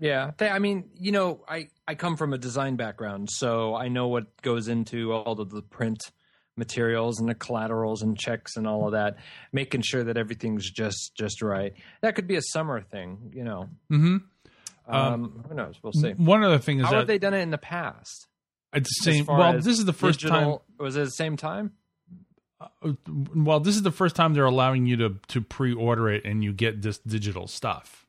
Yeah 0.00 0.30
they, 0.38 0.48
i 0.48 0.58
mean 0.58 0.88
you 0.98 1.12
know 1.12 1.44
i 1.48 1.68
i 1.86 1.94
come 1.94 2.16
from 2.16 2.32
a 2.32 2.38
design 2.38 2.74
background 2.76 3.28
so 3.30 3.74
i 3.76 3.88
know 3.88 4.08
what 4.08 4.40
goes 4.42 4.66
into 4.68 5.12
all 5.12 5.40
of 5.40 5.50
the 5.50 5.62
print 5.62 6.10
materials 6.56 7.20
and 7.20 7.28
the 7.28 7.34
collaterals 7.34 8.02
and 8.02 8.18
checks 8.18 8.56
and 8.56 8.66
all 8.66 8.86
of 8.86 8.92
that 8.92 9.16
making 9.52 9.82
sure 9.82 10.02
that 10.04 10.16
everything's 10.16 10.68
just 10.70 11.12
just 11.16 11.42
right 11.42 11.74
that 12.00 12.14
could 12.14 12.26
be 12.26 12.36
a 12.36 12.42
summer 12.42 12.80
thing 12.80 13.30
you 13.34 13.44
know 13.44 13.68
Mm-hmm. 13.90 14.16
um, 14.94 15.44
who 15.48 15.54
knows 15.54 15.76
we'll 15.82 15.92
see 15.92 16.10
One 16.12 16.42
other 16.42 16.58
thing 16.58 16.80
is 16.80 16.86
how 16.86 16.90
that 16.92 16.96
have 16.98 17.06
they 17.06 17.18
done 17.18 17.34
it 17.34 17.40
in 17.40 17.50
the 17.50 17.58
past 17.58 18.26
it's 18.72 19.04
the 19.04 19.12
same. 19.12 19.26
Well, 19.26 19.54
this 19.54 19.66
is 19.66 19.84
the 19.84 19.92
first 19.92 20.20
digital- 20.20 20.64
was 20.78 20.96
it 20.96 21.04
the 21.04 21.10
same 21.10 21.36
time 21.36 21.72
time. 22.60 22.98
Well, 23.34 23.58
this 23.60 23.74
is 23.74 23.82
the 23.82 23.90
first 23.90 24.14
time 24.14 24.34
they're 24.34 24.44
allowing 24.44 24.86
you 24.86 24.96
to 24.98 25.16
to 25.28 25.40
pre-order 25.40 26.08
it 26.10 26.24
and 26.24 26.44
you 26.44 26.52
get 26.52 26.82
this 26.82 26.98
digital 26.98 27.46
stuff. 27.46 28.06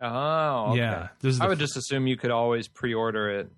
Oh 0.00 0.70
okay. 0.70 0.78
Yeah, 0.78 1.08
this 1.20 1.34
is. 1.36 1.40
i 1.40 1.46
would 1.48 1.58
just 1.58 1.76
assume 1.76 2.06
you 2.06 2.16
could 2.16 2.30
always 2.30 2.68
pre-order 2.68 3.30
it 3.30 3.50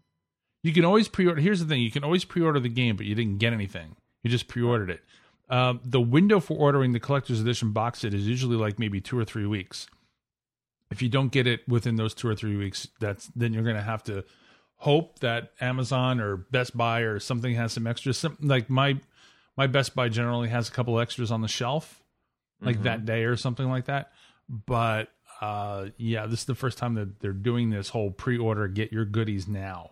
You 0.62 0.73
can 0.73 0.85
always 0.85 1.09
pre-order. 1.09 1.40
Here's 1.40 1.61
the 1.61 1.66
thing: 1.66 1.80
you 1.83 1.90
can 1.90 2.04
always 2.04 2.25
pre-order 2.25 2.61
the 2.61 2.68
game, 2.68 2.97
but 2.97 3.07
you 3.07 3.14
didn't 3.14 3.38
get 3.38 3.52
anything. 3.52 3.97
You 4.23 4.30
just 4.30 4.49
pre-ordered 4.49 4.90
it. 4.90 5.00
Um, 5.50 5.80
the 5.85 6.00
window 6.00 6.40
for 6.40 6.57
ordering 6.59 6.92
the 6.92 7.00
collector's 7.00 7.40
edition 7.40 7.73
box 7.73 8.00
set 8.00 8.12
is 8.12 8.26
usually 8.28 8.57
like 8.57 8.78
maybe 8.78 9.00
two 9.00 9.18
or 9.18 9.25
three 9.25 9.47
weeks. 9.47 9.87
If 10.90 11.00
you 11.02 11.09
don't 11.09 11.30
get 11.30 11.47
it 11.47 11.66
within 11.68 11.97
those 11.97 12.12
two 12.14 12.28
or 12.28 12.35
three 12.35 12.57
weeks, 12.57 12.88
that's 13.00 13.26
then 13.37 13.52
you're 13.52 13.62
going 13.62 13.76
to 13.76 13.83
have 13.83 14.02
to 14.04 14.25
hope 14.76 15.18
that 15.21 15.52
Amazon 15.61 16.21
or 16.21 16.37
Best 16.37 16.76
Buy 16.76 17.00
or 17.00 17.18
something 17.18 17.54
has 17.54 17.73
some 17.73 17.87
extras. 17.87 18.18
Some, 18.18 18.37
like 18.40 18.68
my 18.71 18.99
my 19.57 19.66
Best 19.66 19.95
Buy 19.95 20.09
generally 20.09 20.49
has 20.49 20.68
a 20.68 20.73
couple 20.73 20.99
extras 21.00 21.30
on 21.30 21.40
the 21.40 21.49
shelf, 21.49 22.02
like 22.61 22.78
Mhm. 22.78 22.83
that 22.85 23.04
day 23.07 23.25
or 23.25 23.37
something 23.37 23.68
like 23.68 23.87
that. 23.87 24.12
But 24.49 25.11
uh, 25.40 25.87
yeah, 25.97 26.26
this 26.26 26.40
is 26.40 26.47
the 26.47 26.54
first 26.54 26.78
time 26.78 26.95
that 26.95 27.21
they're 27.21 27.33
doing 27.33 27.71
this 27.71 27.88
whole 27.90 28.11
pre-order, 28.11 28.66
get 28.68 28.92
your 28.92 29.04
goodies 29.04 29.47
now. 29.49 29.90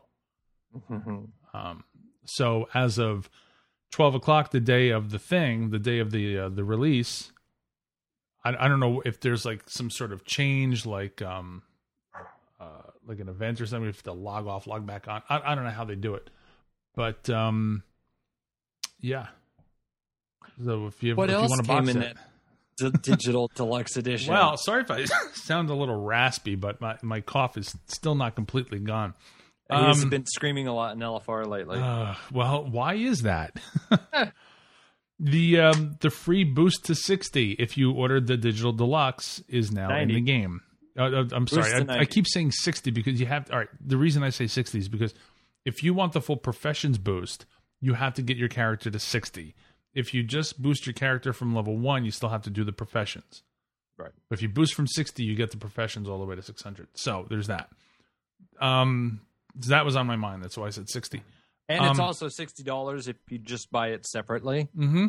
Mhm. 0.91 1.29
Um, 1.55 1.85
so 2.25 2.69
as 2.75 2.99
of 2.99 3.31
twelve 3.91 4.15
o'clock, 4.15 4.51
the 4.51 4.61
day 4.61 4.91
of 4.91 5.11
the 5.11 5.19
thing, 5.19 5.71
the 5.71 5.79
day 5.79 6.01
of 6.01 6.11
the 6.11 6.39
uh, 6.39 6.49
the 6.49 6.65
release, 6.65 7.33
I, 8.45 8.55
I 8.65 8.69
don't 8.69 8.81
know 8.81 9.01
if 9.05 9.21
there's 9.21 9.45
like 9.45 9.69
some 9.69 9.91
sort 9.91 10.13
of 10.13 10.25
change, 10.25 10.85
like 10.85 11.23
um, 11.23 11.63
uh, 12.61 12.83
like 13.07 13.21
an 13.21 13.29
event 13.29 13.61
or 13.61 13.67
something. 13.67 13.89
If 13.89 14.03
they 14.03 14.11
log 14.11 14.47
off, 14.47 14.67
log 14.67 14.87
back 14.87 15.09
on, 15.09 15.23
I, 15.29 15.53
I 15.53 15.55
don't 15.55 15.65
know 15.65 15.71
how 15.71 15.85
they 15.85 15.95
do 15.95 16.15
it, 16.15 16.29
but 16.95 17.31
um, 17.31 17.85
yeah. 19.01 19.29
So 20.65 20.87
if 20.87 21.03
you 21.03 21.15
What 21.15 21.31
if 21.31 21.37
you 21.37 21.41
else 21.43 21.51
want 21.51 21.61
a 21.61 21.65
came 21.65 21.77
box 21.77 21.89
in 21.89 22.03
set, 22.03 22.11
it? 22.13 22.17
D- 22.77 22.91
digital 23.03 23.51
deluxe 23.55 23.97
edition. 23.97 24.33
Well, 24.35 24.57
sorry 24.57 24.83
if 24.83 24.91
I 24.91 25.05
sound 25.35 25.71
a 25.71 25.75
little 25.75 25.97
raspy, 26.05 26.55
but 26.57 26.81
my, 26.81 26.97
my 27.03 27.21
cough 27.21 27.57
is 27.57 27.75
still 27.87 28.15
not 28.15 28.35
completely 28.35 28.79
gone. 28.79 29.15
he's 29.71 30.03
Um, 30.03 30.11
been 30.11 30.27
screaming 30.27 30.69
a 30.69 30.75
lot 30.75 30.95
in 30.95 31.01
LFR 31.01 31.47
lately. 31.47 31.79
Uh, 31.79 32.15
well, 32.33 32.65
why 32.69 32.95
is 32.95 33.23
that? 33.23 33.59
the 35.19 35.61
um, 35.61 35.97
the 36.01 36.11
free 36.11 36.45
boost 36.45 36.85
to 36.87 36.95
sixty 36.95 37.53
if 37.53 37.79
you 37.79 37.93
ordered 37.93 38.27
the 38.27 38.37
digital 38.37 38.73
deluxe 38.73 39.43
is 39.49 39.73
now 39.73 39.89
90. 39.89 40.03
in 40.03 40.15
the 40.15 40.21
game. 40.33 40.61
Uh, 40.99 41.03
uh, 41.05 41.25
I'm 41.33 41.47
sorry, 41.47 41.73
I, 41.89 42.01
I 42.01 42.05
keep 42.05 42.27
saying 42.29 42.53
sixty 42.53 42.91
because 42.91 43.19
you 43.21 43.27
have. 43.27 43.51
All 43.51 43.59
right, 43.59 43.69
the 43.85 43.97
reason 43.97 44.23
I 44.23 44.31
say 44.31 44.47
sixty 44.47 44.79
is 44.79 44.89
because 44.89 45.15
if 45.65 45.83
you 45.83 45.95
want 45.95 46.13
the 46.13 46.21
full 46.21 46.37
professions 46.37 46.99
boost, 46.99 47.47
you 47.81 47.95
have 47.95 48.15
to 48.15 48.23
get 48.23 48.37
your 48.37 48.49
character 48.49 48.91
to 48.91 48.99
sixty. 48.99 49.55
If 49.97 50.15
you 50.15 50.23
just 50.23 50.63
boost 50.63 50.87
your 50.87 50.93
character 50.93 51.33
from 51.33 51.55
level 51.55 51.77
one, 51.77 52.05
you 52.05 52.13
still 52.13 52.29
have 52.29 52.43
to 52.43 52.51
do 52.51 52.63
the 52.63 52.73
professions. 52.73 53.43
Right. 53.99 54.13
But 54.29 54.39
if 54.39 54.43
you 54.43 54.49
boost 54.49 54.75
from 54.75 54.87
60, 54.87 55.25
you 55.25 55.35
get 55.35 55.51
the 55.51 55.57
professions 55.57 56.09
all 56.09 56.19
the 56.21 56.27
way 56.27 56.37
to 56.37 56.43
600. 56.43 56.87
So 56.95 57.27
there's 57.31 57.47
that. 57.49 57.71
Um, 58.61 59.21
that 59.69 59.85
was 59.85 59.97
on 59.97 60.07
my 60.07 60.17
mind. 60.17 60.43
That's 60.43 60.57
why 60.57 60.67
I 60.67 60.71
said 60.71 60.89
60. 60.89 61.23
and 61.69 61.85
it's 61.85 61.99
um, 61.99 62.05
also 62.05 62.29
sixty 62.29 62.63
dollars 62.63 63.09
if 63.09 63.17
you 63.29 63.39
just 63.39 63.73
buy 63.73 63.89
it 63.89 64.07
separately. 64.07 64.69
Mm-hmm. 64.77 65.07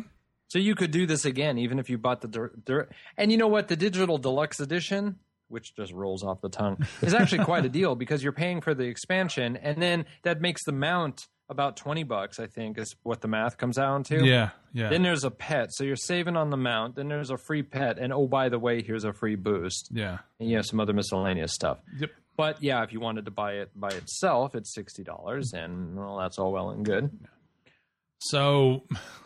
So 0.48 0.58
you 0.58 0.74
could 0.74 0.90
do 0.90 1.06
this 1.06 1.24
again, 1.26 1.58
even 1.58 1.78
if 1.78 1.90
you 1.90 1.98
bought 1.98 2.22
the. 2.22 2.28
dir- 2.28 2.52
dir- 2.64 2.88
and 3.18 3.30
you 3.30 3.36
know 3.38 3.46
what? 3.48 3.68
The 3.68 3.76
digital 3.76 4.16
deluxe 4.18 4.58
edition, 4.60 5.16
which 5.48 5.76
just 5.76 5.92
rolls 5.92 6.24
off 6.24 6.40
the 6.40 6.48
tongue, 6.48 6.84
is 7.02 7.12
actually 7.12 7.44
quite 7.44 7.66
a 7.66 7.68
deal 7.78 7.94
because 7.94 8.22
you're 8.22 8.32
paying 8.32 8.62
for 8.62 8.74
the 8.74 8.84
expansion, 8.84 9.56
and 9.58 9.80
then 9.82 10.06
that 10.22 10.40
makes 10.40 10.64
the 10.64 10.72
mount 10.72 11.26
about 11.48 11.76
twenty 11.76 12.02
bucks. 12.02 12.38
I 12.38 12.46
think 12.46 12.78
is 12.78 12.94
what 13.02 13.20
the 13.20 13.28
math 13.28 13.56
comes 13.56 13.76
down 13.76 14.04
to. 14.04 14.24
Yeah, 14.24 14.50
yeah. 14.72 14.90
Then 14.90 15.02
there's 15.02 15.24
a 15.24 15.30
pet, 15.30 15.68
so 15.72 15.84
you're 15.84 15.96
saving 15.96 16.36
on 16.36 16.50
the 16.50 16.56
mount. 16.56 16.96
Then 16.96 17.08
there's 17.08 17.30
a 17.30 17.38
free 17.38 17.62
pet, 17.62 17.98
and 17.98 18.12
oh 18.12 18.26
by 18.26 18.48
the 18.48 18.58
way, 18.58 18.82
here's 18.82 19.04
a 19.04 19.12
free 19.12 19.36
boost, 19.36 19.88
yeah. 19.92 20.18
and 20.38 20.48
you 20.48 20.56
have 20.56 20.66
some 20.66 20.80
other 20.80 20.92
miscellaneous 20.92 21.52
stuff. 21.54 21.78
Yep. 21.98 22.10
But 22.36 22.62
yeah, 22.62 22.84
if 22.84 22.92
you 22.92 23.00
wanted 23.00 23.24
to 23.24 23.30
buy 23.30 23.54
it 23.54 23.70
by 23.74 23.88
itself, 23.88 24.54
it's 24.54 24.74
sixty 24.74 25.02
dollars, 25.02 25.52
and 25.52 25.96
well, 25.96 26.18
that's 26.18 26.38
all 26.38 26.52
well 26.52 26.70
and 26.70 26.84
good. 26.84 27.10
So 28.20 28.84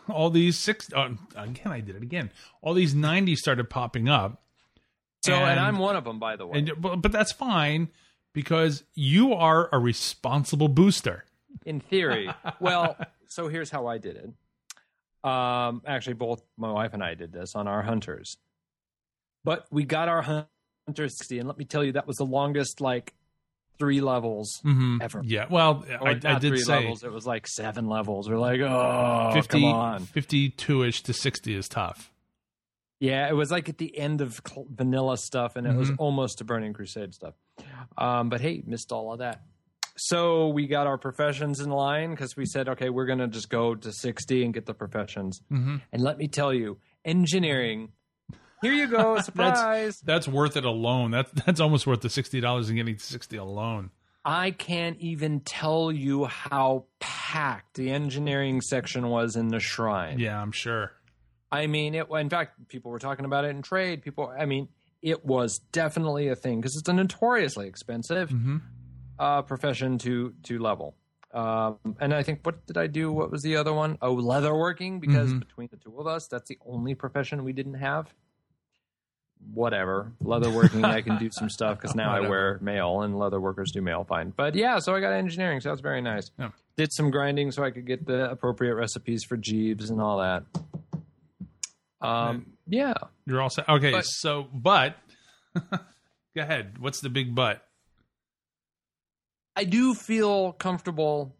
all 0.09 0.31
these 0.31 0.59
six 0.59 0.93
uh, 0.93 1.11
again, 1.37 1.73
I 1.73 1.81
did 1.81 1.97
it 1.97 2.02
again. 2.02 2.31
All 2.61 2.75
these 2.75 2.95
90 2.95 3.37
started 3.37 3.71
popping 3.71 4.09
up. 4.09 4.43
So, 5.25 5.35
and, 5.35 5.52
And- 5.52 5.61
I'm 5.61 5.79
one 5.79 5.97
of 5.97 6.05
them, 6.05 6.19
by 6.19 6.37
the 6.37 6.47
way. 6.47 6.59
And, 6.59 6.73
but, 6.79 6.97
but 6.97 7.12
that's 7.12 7.33
fine 7.33 7.88
because 8.33 8.85
you 8.95 9.33
are 9.33 9.69
a 9.73 9.79
responsible 9.79 10.69
booster. 10.69 11.25
In 11.66 11.80
theory. 11.80 12.30
well, 12.61 12.97
so 13.28 13.49
here's 13.49 13.71
how 13.71 13.87
I 13.87 13.99
did 13.99 14.16
it. 14.16 15.28
Um, 15.28 15.82
actually, 15.87 16.14
both 16.14 16.42
my 16.56 16.71
wife 16.73 16.94
and 16.94 17.02
I 17.02 17.14
did 17.14 17.32
this 17.32 17.54
on 17.54 17.68
our 17.68 17.82
hunters, 17.82 18.37
but 19.44 19.66
we 19.71 19.85
got 19.85 20.09
our 20.09 20.23
hunter 20.23 20.49
60, 21.09 21.38
and 21.38 21.47
let 21.49 21.56
me 21.59 21.64
tell 21.64 21.85
you, 21.85 21.92
that 21.92 22.06
was 22.09 22.16
the 22.16 22.26
longest 22.26 22.80
like 22.80 23.14
three 23.78 24.00
levels 24.00 24.61
Mm-hmm. 24.64 24.99
ever. 25.00 25.23
Yeah. 25.25 25.47
Well, 25.49 25.85
I, 26.00 26.11
I 26.11 26.14
did 26.14 26.40
three 26.40 26.59
say 26.59 26.80
levels; 26.80 27.04
it 27.04 27.12
was 27.12 27.25
like 27.26 27.47
seven 27.47 27.87
levels. 27.87 28.28
We're 28.28 28.38
like, 28.38 28.61
oh, 28.61 29.30
50, 29.32 29.49
come 29.49 29.64
on. 29.64 30.02
52ish 30.06 31.02
to 31.04 31.12
60 31.12 31.54
is 31.54 31.68
tough. 31.68 32.12
Yeah, 32.99 33.28
it 33.28 33.32
was 33.35 33.50
like 33.50 33.68
at 33.68 33.78
the 33.78 33.97
end 33.99 34.21
of 34.21 34.40
vanilla 34.71 35.16
stuff, 35.16 35.54
and 35.56 35.66
it 35.66 35.75
was 35.76 35.90
Mhm. 35.90 35.97
almost 35.99 36.38
to 36.38 36.44
Burning 36.44 36.73
Crusade 36.73 37.14
stuff. 37.14 37.35
Um, 37.99 38.28
but 38.28 38.40
hey, 38.40 38.62
missed 38.66 38.92
all 38.92 39.12
of 39.12 39.18
that. 39.21 39.42
So 39.96 40.49
we 40.49 40.66
got 40.66 40.87
our 40.87 40.99
professions 40.99 41.61
in 41.61 41.70
line 41.70 42.11
because 42.11 42.37
we 42.37 42.46
said, 42.46 42.68
okay, 42.70 42.88
we're 42.88 43.06
going 43.06 43.18
to 43.18 43.28
just 43.28 43.50
go 43.50 43.75
to 43.75 43.92
60 43.92 44.44
and 44.44 44.54
get 44.54 44.66
the 44.66 44.75
professions. 44.75 45.40
Mm-hmm. 45.50 45.76
And 45.92 46.02
let 46.02 46.18
me 46.18 46.28
tell 46.28 46.52
you, 46.52 46.78
engineering. 47.04 47.90
Here 48.62 48.72
you 48.72 48.87
go, 48.87 49.18
surprise. 49.22 50.00
That's 50.04 50.28
worth 50.28 50.56
it 50.56 50.64
alone. 50.64 51.11
That's 51.11 51.30
that's 51.32 51.61
almost 51.61 51.87
worth 51.87 52.00
the 52.00 52.08
sixty 52.08 52.40
dollars 52.40 52.68
and 52.68 52.76
getting 52.76 52.96
sixty 52.96 53.37
alone. 53.37 53.90
I 54.25 54.52
can't 54.52 54.99
even 55.00 55.40
tell 55.40 55.90
you 55.90 56.26
how 56.26 56.84
packed 57.00 57.75
the 57.75 57.90
engineering 57.90 58.61
section 58.61 59.08
was 59.08 59.34
in 59.34 59.49
the 59.49 59.58
shrine. 59.58 60.20
Yeah, 60.20 60.40
I'm 60.40 60.52
sure. 60.52 60.92
I 61.50 61.66
mean, 61.66 61.96
it. 61.96 62.06
In 62.08 62.30
fact, 62.30 62.68
people 62.68 62.92
were 62.92 63.00
talking 63.00 63.25
about 63.25 63.44
it 63.44 63.49
in 63.49 63.62
trade. 63.62 64.02
People, 64.02 64.32
I 64.38 64.46
mean, 64.46 64.68
it 65.02 65.25
was 65.25 65.58
definitely 65.72 66.28
a 66.28 66.37
thing 66.37 66.61
because 66.61 66.76
it's 66.76 66.88
a 66.88 66.92
notoriously 66.92 67.66
expensive 67.66 68.30
Mm-hmm. 68.30 68.58
Uh, 69.23 69.43
profession 69.43 69.99
to 69.99 70.35
to 70.45 70.59
level. 70.59 70.95
Um, 71.33 71.79
and 72.00 72.12
I 72.12 72.23
think 72.23 72.41
what 72.45 72.67
did 72.67 72.76
I 72.76 72.88
do? 72.88 73.11
What 73.11 73.31
was 73.31 73.43
the 73.43 73.57
other 73.57 73.73
one? 73.73 73.97
Oh, 74.02 74.17
leatherworking. 74.17 75.00
Because 75.00 75.33
Mhm. 75.33 75.38
between 75.47 75.69
the 75.71 75.79
two 75.79 75.95
of 75.99 76.07
us, 76.07 76.26
that's 76.29 76.49
the 76.49 76.59
only 76.67 76.95
profession 76.95 77.43
we 77.45 77.52
didn't 77.55 77.79
have. 77.91 78.12
Whatever, 79.55 80.12
leatherworking. 80.23 80.85
I 80.85 81.00
can 81.02 81.17
do 81.19 81.29
some 81.33 81.49
stuff 81.59 81.79
because 81.79 81.95
now 81.97 82.11
I 82.14 82.21
wear 82.21 82.59
mail, 82.61 83.02
and 83.02 83.19
leather 83.19 83.41
workers 83.41 83.73
do 83.73 83.81
mail 83.83 84.05
fine. 84.05 84.31
But 84.37 84.55
yeah, 84.55 84.79
so 84.79 84.95
I 84.95 85.00
got 85.00 85.12
engineering, 85.14 85.61
so 85.61 85.71
that's 85.71 85.81
very 85.81 86.00
nice. 86.02 86.31
Yeah. 86.38 86.50
Did 86.76 86.93
some 86.93 87.11
grinding 87.11 87.50
so 87.50 87.64
I 87.64 87.71
could 87.71 87.87
get 87.87 88.07
the 88.07 88.31
appropriate 88.31 88.75
recipes 88.76 89.25
for 89.29 89.37
Jeeves 89.37 89.91
and 89.91 90.00
all 90.00 90.19
that. 90.19 90.45
Um, 92.00 92.52
yeah. 92.69 92.95
You're 93.26 93.41
all 93.41 93.50
set. 93.50 93.69
Okay, 93.69 93.91
But- 93.93 94.05
so 94.07 94.47
but 94.52 94.97
go 95.55 95.79
ahead. 96.37 96.79
What's 96.79 97.00
the 97.00 97.11
big 97.11 97.35
but? 97.35 97.67
I 99.56 99.64
do 99.64 99.94
feel 99.94 100.52
comfortable 100.52 101.35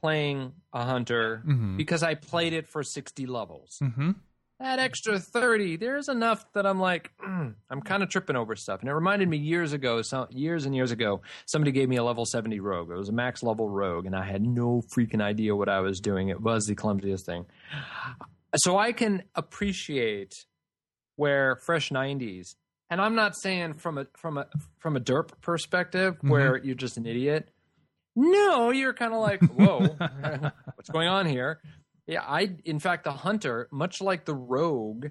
playing 0.00 0.52
a 0.72 0.84
hunter 0.84 1.42
Mhm. 1.46 1.76
because 1.76 2.02
I 2.02 2.14
played 2.14 2.52
it 2.52 2.66
for 2.68 2.82
60 2.82 3.26
levels. 3.26 3.78
Mm-hmm. 3.82 4.12
That 4.60 4.78
extra 4.78 5.18
30, 5.18 5.76
there's 5.76 6.08
enough 6.08 6.50
that 6.52 6.66
I'm 6.66 6.78
like, 6.78 7.12
mm, 7.26 7.54
I'm 7.70 7.80
kind 7.80 8.02
of 8.02 8.10
tripping 8.10 8.36
over 8.36 8.54
stuff. 8.56 8.80
And 8.80 8.90
it 8.90 8.94
reminded 8.94 9.26
me 9.28 9.38
years 9.38 9.72
ago, 9.72 10.02
some, 10.02 10.26
years 10.30 10.66
and 10.66 10.74
years 10.74 10.90
ago, 10.90 11.22
somebody 11.46 11.72
gave 11.72 11.88
me 11.88 11.96
a 11.96 12.04
level 12.04 12.26
70 12.26 12.60
rogue. 12.60 12.90
It 12.90 12.94
was 12.94 13.08
a 13.08 13.12
max 13.12 13.42
level 13.42 13.70
rogue, 13.70 14.04
and 14.06 14.14
I 14.14 14.22
had 14.24 14.42
no 14.46 14.82
freaking 14.82 15.22
idea 15.22 15.56
what 15.56 15.70
I 15.70 15.80
was 15.80 15.98
doing. 16.00 16.28
It 16.28 16.40
was 16.42 16.66
the 16.66 16.74
clumsiest 16.74 17.24
thing. 17.24 17.46
So 18.56 18.76
I 18.76 18.92
can 18.92 19.22
appreciate 19.34 20.44
where 21.16 21.56
fresh 21.56 21.90
90s, 21.90 22.54
and 22.90 23.00
I'm 23.00 23.14
not 23.14 23.34
saying 23.36 23.74
from 23.74 23.98
a 23.98 24.06
from 24.16 24.38
a 24.38 24.46
from 24.78 24.96
a 24.96 25.00
derp 25.00 25.30
perspective 25.40 26.16
where 26.22 26.56
you're 26.56 26.74
just 26.74 26.96
an 26.96 27.06
idiot. 27.06 27.48
No, 28.16 28.70
you're 28.70 28.92
kind 28.92 29.14
of 29.14 29.20
like, 29.20 29.40
whoa, 29.44 29.96
what's 30.74 30.90
going 30.90 31.08
on 31.08 31.26
here? 31.26 31.60
Yeah, 32.06 32.22
I 32.26 32.56
in 32.64 32.80
fact 32.80 33.04
the 33.04 33.12
hunter, 33.12 33.68
much 33.70 34.00
like 34.00 34.24
the 34.24 34.34
rogue, 34.34 35.06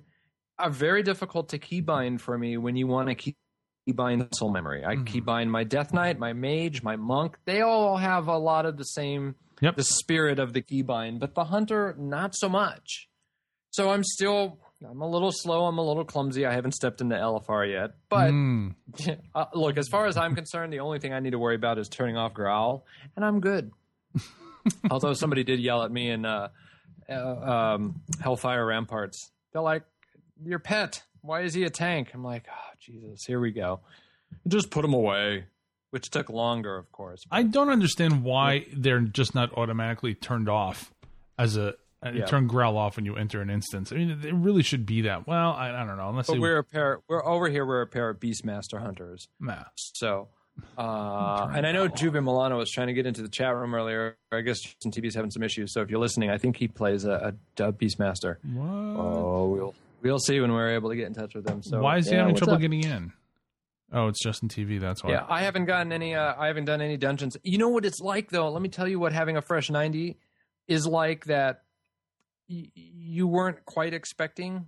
are 0.58 0.70
very 0.70 1.02
difficult 1.04 1.50
to 1.50 1.60
keybind 1.60 2.20
for 2.20 2.38
me 2.38 2.58
when 2.58 2.76
you 2.76 2.88
want 2.88 3.08
to 3.10 3.16
key 3.16 3.36
keybind 3.88 4.36
soul 4.36 4.52
memory. 4.52 4.84
I 4.86 4.96
Mhm. 4.98 5.06
keybind 5.08 5.48
my 5.50 5.64
death 5.64 5.94
knight, 5.94 6.20
my 6.20 6.34
mage, 6.34 6.84
my 6.84 6.98
monk. 6.98 7.38
They 7.46 7.62
all 7.62 7.98
have 7.98 8.28
a 8.28 8.38
lot 8.38 8.66
of 8.66 8.78
the 8.78 8.84
same 8.84 9.36
Yep. 9.62 9.76
the 9.78 9.84
spirit 9.84 10.38
of 10.40 10.54
the 10.54 10.62
keybind, 10.62 11.20
but 11.20 11.34
the 11.36 11.46
hunter 11.46 11.96
not 11.98 12.36
so 12.36 12.48
much. 12.50 13.10
So 13.72 13.90
I'm 13.92 14.04
still 14.04 14.60
I'm 14.88 15.02
a 15.02 15.10
little 15.10 15.32
slow, 15.34 15.66
I'm 15.66 15.78
a 15.78 15.84
little 15.86 16.06
clumsy. 16.06 16.46
I 16.46 16.54
haven't 16.54 16.74
stepped 16.74 17.02
into 17.02 17.16
LFR 17.16 17.70
yet. 17.70 17.92
But 18.10 18.32
Mm. 18.32 18.76
uh, 19.36 19.46
look, 19.54 19.78
as 19.78 19.88
far 19.90 20.06
as 20.06 20.16
I'm 20.18 20.36
concerned, 20.36 20.72
the 20.72 20.80
only 20.80 21.00
thing 21.00 21.14
I 21.14 21.20
need 21.20 21.32
to 21.32 21.40
worry 21.40 21.56
about 21.56 21.78
is 21.78 21.90
turning 21.90 22.16
off 22.18 22.34
growl, 22.34 22.86
and 23.16 23.26
I'm 23.26 23.40
good. 23.42 23.72
Although 24.92 25.14
somebody 25.14 25.44
did 25.44 25.60
yell 25.60 25.84
at 25.84 25.92
me 25.92 26.10
in 26.10 26.26
uh, 26.26 26.50
uh, 27.10 27.74
um, 27.76 28.02
Hellfire 28.22 28.66
Ramparts, 28.66 29.32
they're 29.52 29.62
like, 29.62 29.84
"Your 30.44 30.60
pet, 30.60 31.04
why 31.22 31.42
is 31.42 31.54
he 31.54 31.64
a 31.64 31.70
tank?" 31.70 32.12
I'm 32.14 32.24
like, 32.24 32.46
"Oh 32.50 32.72
Jesus, 32.80 33.26
here 33.26 33.40
we 33.40 33.52
go." 33.52 33.82
Just 34.48 34.70
put 34.70 34.86
him 34.86 34.94
away, 34.94 35.46
which 35.90 36.10
took 36.10 36.30
longer, 36.30 36.78
of 36.78 36.92
course. 36.92 37.24
I 37.32 37.44
don't 37.44 37.70
understand 37.70 38.24
why 38.24 38.66
they're 38.76 39.00
just 39.02 39.34
not 39.36 39.58
automatically 39.58 40.14
turned 40.14 40.48
off 40.50 40.94
as 41.38 41.58
a 41.58 41.74
uh, 42.06 42.12
Yeah. 42.14 42.26
turn 42.26 42.48
growl 42.48 42.78
off 42.78 42.96
when 42.96 43.06
you 43.06 43.16
enter 43.16 43.42
an 43.42 43.50
instance. 43.50 43.92
I 43.92 43.96
mean, 43.96 44.10
it 44.12 44.34
really 44.34 44.64
should 44.64 44.86
be 44.86 45.02
that. 45.02 45.28
Well, 45.28 45.52
I, 45.52 45.70
I 45.70 45.86
don't 45.86 45.98
know. 45.98 46.10
Unless 46.10 46.28
but 46.28 46.34
they, 46.34 46.40
we're 46.40 46.58
a 46.60 46.64
pair. 46.64 47.00
We're 47.08 47.26
over 47.26 47.50
here. 47.50 47.66
We're 47.66 47.82
a 47.82 47.88
pair 47.88 48.10
of 48.10 48.20
Beastmaster 48.20 48.80
hunters. 48.82 49.28
nah. 49.40 49.64
So, 49.76 50.30
uh, 50.78 51.48
and 51.54 51.66
I 51.66 51.72
know 51.72 51.88
Juve 51.88 52.16
Milano 52.16 52.58
was 52.58 52.70
trying 52.70 52.88
to 52.88 52.94
get 52.94 53.06
into 53.06 53.22
the 53.22 53.30
chat 53.30 53.56
room 53.56 53.74
earlier. 53.74 54.18
I 54.32 54.42
guess 54.42 54.60
Justin 54.60 54.92
TV 54.92 55.06
is 55.08 55.16
having 55.16 55.32
some 55.32 55.44
issues. 55.44 55.74
So 55.74 55.82
if 55.82 55.90
you're 55.90 56.00
listening, 56.00 56.30
I 56.30 56.38
think 56.38 56.58
he 56.58 56.68
plays 56.68 57.06
a, 57.06 57.34
a, 57.58 57.64
a 57.64 57.74
Beastmaster. 57.74 58.38
What? 58.44 58.66
Oh, 58.66 59.48
we'll 59.48 59.76
we'll 60.02 60.20
see 60.20 60.40
when 60.40 60.52
we're 60.52 60.72
able 60.76 60.90
to 60.90 60.96
get 60.96 61.08
in 61.08 61.14
touch 61.14 61.34
with 61.36 61.48
him. 61.48 61.62
So 61.64 61.82
why 61.82 61.98
is 61.98 62.08
he 62.08 62.14
yeah, 62.14 62.20
having 62.22 62.36
trouble 62.36 62.56
up? 62.56 62.62
getting 62.62 62.84
in? 62.84 63.14
Oh, 63.92 64.08
it's 64.08 64.22
Justin 64.22 64.50
TV. 64.50 64.80
That's 64.80 65.04
why. 65.04 65.12
Yeah, 65.12 65.26
I 65.28 65.42
haven't 65.42 65.66
gotten 65.66 65.92
any. 65.92 66.14
Uh, 66.16 66.34
I 66.38 66.48
haven't 66.48 66.66
done 66.66 66.82
any 66.82 66.98
dungeons. 66.98 67.38
You 67.44 67.58
know 67.58 67.70
what 67.70 67.86
it's 67.86 68.00
like 68.00 68.30
though. 68.30 68.50
Let 68.52 68.62
me 68.62 68.70
tell 68.70 68.88
you 68.88 69.00
what 69.00 69.14
having 69.14 69.38
a 69.38 69.42
fresh 69.42 69.70
ninety 69.70 70.18
is 70.68 70.86
like. 70.86 71.26
That 71.26 71.64
y- 72.50 72.72
you 72.76 73.28
weren't 73.28 73.64
quite 73.66 73.94
expecting. 73.94 74.68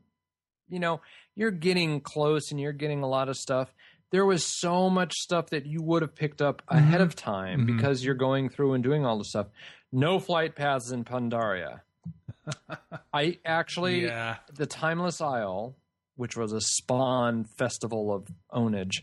You 0.69 0.79
know, 0.79 1.01
you're 1.35 1.51
getting 1.51 1.99
close 2.01 2.51
and 2.51 2.59
you're 2.59 2.71
getting 2.73 3.03
a 3.03 3.07
lot 3.07 3.27
of 3.29 3.35
stuff. 3.37 3.73
There 4.11 4.25
was 4.25 4.45
so 4.45 4.89
much 4.89 5.13
stuff 5.15 5.49
that 5.51 5.65
you 5.65 5.81
would 5.83 6.01
have 6.01 6.15
picked 6.15 6.41
up 6.41 6.61
ahead 6.67 6.99
Mhm. 6.99 7.03
of 7.03 7.15
time 7.15 7.61
Mhm. 7.61 7.75
because 7.77 8.03
you're 8.03 8.15
going 8.15 8.49
through 8.49 8.73
and 8.73 8.83
doing 8.83 9.05
all 9.05 9.17
the 9.17 9.25
stuff. 9.25 9.47
No 9.91 10.19
flight 10.19 10.55
paths 10.55 10.91
in 10.91 11.03
Pandaria. 11.05 11.81
I 13.13 13.39
actually 13.45 14.03
Yeah. 14.05 14.37
the 14.53 14.65
Timeless 14.65 15.21
Isle 15.21 15.75
which 16.17 16.37
was 16.37 16.51
a 16.51 16.61
spawn 16.61 17.43
festival 17.45 18.13
of 18.13 18.27
ownage, 18.53 19.01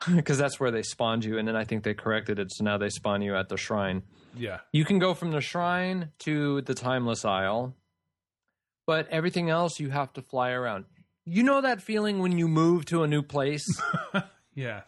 because 0.14 0.36
that's 0.36 0.60
where 0.60 0.70
they 0.70 0.82
spawned 0.82 1.24
you. 1.24 1.38
And 1.38 1.48
then 1.48 1.56
I 1.56 1.64
think 1.64 1.84
they 1.84 1.94
corrected 1.94 2.38
it, 2.38 2.52
so 2.52 2.64
now 2.64 2.76
they 2.76 2.90
spawn 2.90 3.22
you 3.22 3.34
at 3.34 3.48
the 3.48 3.56
shrine. 3.56 4.02
Yeah. 4.34 4.58
You 4.70 4.84
can 4.84 4.98
go 4.98 5.14
from 5.14 5.30
the 5.30 5.40
shrine 5.40 6.10
to 6.18 6.60
the 6.62 6.74
Timeless 6.74 7.24
Isle, 7.24 7.74
but 8.86 9.08
everything 9.08 9.50
else 9.50 9.80
you 9.80 9.90
have 9.90 10.12
to 10.14 10.22
fly 10.22 10.50
around. 10.50 10.84
You 11.24 11.42
know 11.42 11.60
that 11.62 11.80
feeling 11.80 12.18
when 12.18 12.36
you 12.36 12.48
move 12.48 12.84
to 12.86 13.02
a 13.02 13.06
new 13.06 13.22
place? 13.22 13.66
Yeah. 14.56 14.82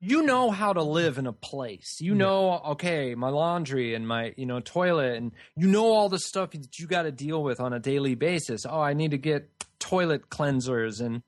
you 0.00 0.22
know 0.22 0.50
how 0.50 0.72
to 0.72 0.82
live 0.82 1.16
in 1.16 1.28
a 1.28 1.32
place. 1.32 1.98
You 2.00 2.16
know, 2.16 2.60
okay, 2.70 3.14
my 3.14 3.28
laundry 3.28 3.94
and 3.94 4.06
my, 4.06 4.34
you 4.36 4.46
know, 4.46 4.58
toilet 4.58 5.16
and 5.16 5.30
you 5.54 5.68
know 5.68 5.92
all 5.92 6.08
the 6.08 6.18
stuff 6.18 6.50
that 6.50 6.76
you 6.80 6.88
got 6.88 7.02
to 7.02 7.12
deal 7.12 7.40
with 7.40 7.60
on 7.60 7.72
a 7.72 7.78
daily 7.78 8.16
basis. 8.16 8.62
Oh, 8.68 8.80
I 8.80 8.94
need 8.94 9.12
to 9.12 9.18
get 9.18 9.48
toilet 9.78 10.28
cleansers 10.28 11.00
and 11.00 11.22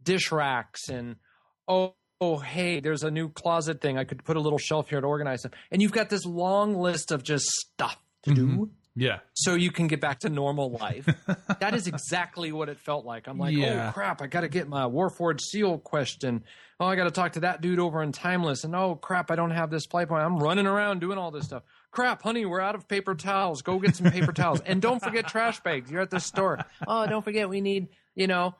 dish 0.00 0.30
racks 0.30 0.88
and 0.88 1.16
oh, 1.66 1.96
oh, 2.20 2.38
hey, 2.38 2.80
there's 2.80 3.02
a 3.02 3.10
new 3.10 3.28
closet 3.28 3.80
thing. 3.80 3.98
I 3.98 4.04
could 4.04 4.24
put 4.24 4.36
a 4.36 4.40
little 4.40 4.58
shelf 4.58 4.88
here 4.88 5.00
to 5.00 5.06
organize 5.06 5.42
them. 5.42 5.52
And 5.70 5.82
you've 5.82 5.92
got 5.92 6.08
this 6.08 6.24
long 6.24 6.76
list 6.76 7.10
of 7.10 7.22
just 7.22 7.46
stuff 7.46 7.96
to 8.22 8.32
do 8.32 8.46
mm-hmm. 8.46 8.64
Yeah. 8.96 9.18
so 9.32 9.54
you 9.54 9.70
can 9.72 9.88
get 9.88 10.00
back 10.00 10.20
to 10.20 10.28
normal 10.28 10.70
life. 10.70 11.08
that 11.60 11.74
is 11.74 11.86
exactly 11.88 12.52
what 12.52 12.68
it 12.68 12.78
felt 12.78 13.04
like. 13.04 13.26
I'm 13.26 13.38
like, 13.38 13.54
oh, 13.56 13.58
Yeah. 13.58 13.88
oh 13.88 13.92
crap, 13.92 14.22
I 14.22 14.26
got 14.28 14.42
to 14.42 14.48
get 14.48 14.68
my 14.68 14.82
Warforged 14.84 15.40
Seal 15.40 15.78
question. 15.78 16.44
Oh, 16.78 16.86
I 16.86 16.96
got 16.96 17.04
to 17.04 17.10
talk 17.10 17.32
to 17.32 17.40
that 17.40 17.60
dude 17.60 17.78
over 17.80 18.02
in 18.02 18.12
Timeless. 18.12 18.64
And 18.64 18.74
oh 18.74 18.94
crap, 18.96 19.30
I 19.30 19.36
don't 19.36 19.50
have 19.50 19.70
this 19.70 19.86
flight 19.86 20.08
point. 20.08 20.22
I'm 20.22 20.38
running 20.38 20.66
around 20.66 21.00
doing 21.00 21.18
all 21.18 21.30
this 21.30 21.46
stuff. 21.46 21.62
Crap, 21.90 22.22
honey, 22.22 22.44
we're 22.44 22.60
out 22.60 22.74
of 22.74 22.88
paper 22.88 23.14
towels. 23.14 23.62
Go 23.62 23.78
get 23.78 23.94
some 23.96 24.10
paper 24.10 24.32
towels. 24.32 24.60
And 24.60 24.82
don't 24.82 25.00
forget 25.02 25.26
trash 25.28 25.60
bags. 25.60 25.90
You're 25.90 26.02
at 26.02 26.10
the 26.10 26.18
store. 26.20 26.58
Oh, 26.86 27.06
don't 27.06 27.22
forget 27.24 27.48
we 27.48 27.60
need, 27.60 27.88
you 28.16 28.26
know, 28.26 28.54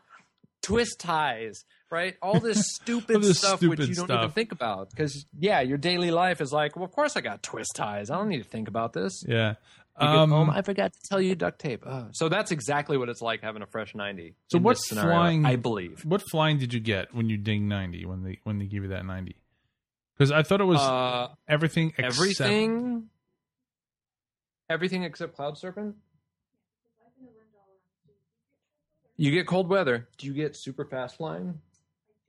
twist 0.63 1.01
ties, 1.01 1.65
right? 1.91 2.15
All 2.23 2.39
this 2.41 2.63
stupid 2.75 3.17
All 3.17 3.23
this 3.23 3.39
stuff 3.39 3.61
which 3.61 3.81
stupid 3.81 3.89
you 3.89 3.95
don't 3.95 4.11
even 4.17 4.31
think 4.31 4.53
about. 4.53 4.91
Because, 4.91 5.27
yeah, 5.39 5.61
your 5.63 5.79
daily 5.79 6.11
life 6.13 6.41
is 6.41 6.53
like, 6.53 6.77
well, 6.77 6.85
of 6.85 6.93
course 6.93 7.17
I 7.17 7.21
got 7.21 7.43
twist 7.43 7.73
ties. 7.75 8.11
I 8.11 8.17
don't 8.17 8.29
need 8.29 8.43
to 8.43 8.49
think 8.49 8.69
about 8.69 8.93
this. 8.93 9.25
Yeah. 9.27 9.55
You 10.01 10.07
get 10.07 10.17
Um, 10.17 10.51
I 10.51 10.63
forgot 10.63 10.93
to 10.93 10.99
tell 11.09 11.21
you 11.21 11.35
duct 11.37 11.61
tape. 11.61 11.85
Oh. 11.87 12.09
So 12.13 12.29
that's 12.29 12.51
exactly 12.51 12.97
what 12.97 13.09
it's 13.09 13.21
like 13.23 13.43
having 13.43 13.63
a 13.63 13.67
fresh 13.67 13.95
90. 13.95 14.35
So 14.51 14.59
what 14.59 14.77
scenario, 14.79 15.11
flying- 15.11 15.45
I 15.47 15.55
believe. 15.57 16.05
what 16.05 16.21
flying 16.31 16.59
did 16.59 16.75
you 16.75 16.81
get 16.81 17.15
when 17.15 17.29
you 17.31 17.37
ding 17.37 17.69
90 17.69 18.05
when 18.05 18.25
they 18.25 18.41
when 18.43 18.59
they 18.59 18.67
give 18.67 18.83
you 18.83 18.89
that 18.91 19.07
90? 19.07 19.37
Because 20.17 20.33
I 20.33 20.43
thought 20.43 20.61
it 20.61 20.65
was 20.65 20.81
Uh, 20.81 21.29
everything 21.47 21.91
except 21.97 22.15
everything. 22.15 23.09
Everything 24.69 25.03
except 25.05 25.37
Cloud 25.37 25.59
Serpent. 25.59 25.97
You 29.17 29.31
get 29.31 29.47
cold 29.47 29.69
weather. 29.69 30.09
Do 30.19 30.27
you 30.27 30.33
get 30.33 30.57
super 30.57 30.85
fast 30.85 31.17
flying? 31.19 31.61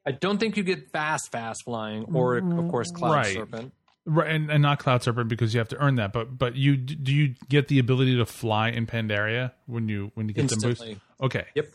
I 0.05 0.11
don't 0.11 0.37
think 0.37 0.55
you 0.55 0.61
get 0.63 0.91
fast 0.91 1.31
fast 1.31 1.63
flying, 1.65 2.05
or 2.13 2.37
of 2.37 2.69
course 2.69 2.91
Cloud 2.91 3.11
Right. 3.11 3.33
Serpent. 3.33 3.73
Right, 4.07 4.29
and, 4.29 4.51
and 4.51 4.61
not 4.61 4.77
Cloud 4.77 5.01
Serpent 5.01 5.29
because 5.29 5.53
you 5.53 5.57
have 5.59 5.69
to 5.69 5.77
earn 5.77 5.95
that. 5.95 6.13
But 6.13 6.37
but 6.37 6.55
you 6.55 6.77
do 6.77 7.11
you 7.13 7.33
get 7.49 7.67
the 7.69 7.79
ability 7.79 8.15
to 8.17 8.25
fly 8.25 8.69
in 8.69 8.85
Pandaria 8.85 9.51
when 9.65 9.89
you 9.89 10.11
when 10.13 10.27
you 10.27 10.33
get 10.35 10.47
the 10.49 10.57
boost? 10.57 10.83
Okay. 11.21 11.45
Yep. 11.55 11.69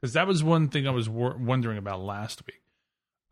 Because 0.00 0.12
that 0.14 0.26
was 0.28 0.44
one 0.44 0.68
thing 0.68 0.86
I 0.86 0.90
was 0.92 1.08
wor- 1.08 1.36
wondering 1.36 1.78
about 1.78 2.00
last 2.00 2.46
week. 2.46 2.60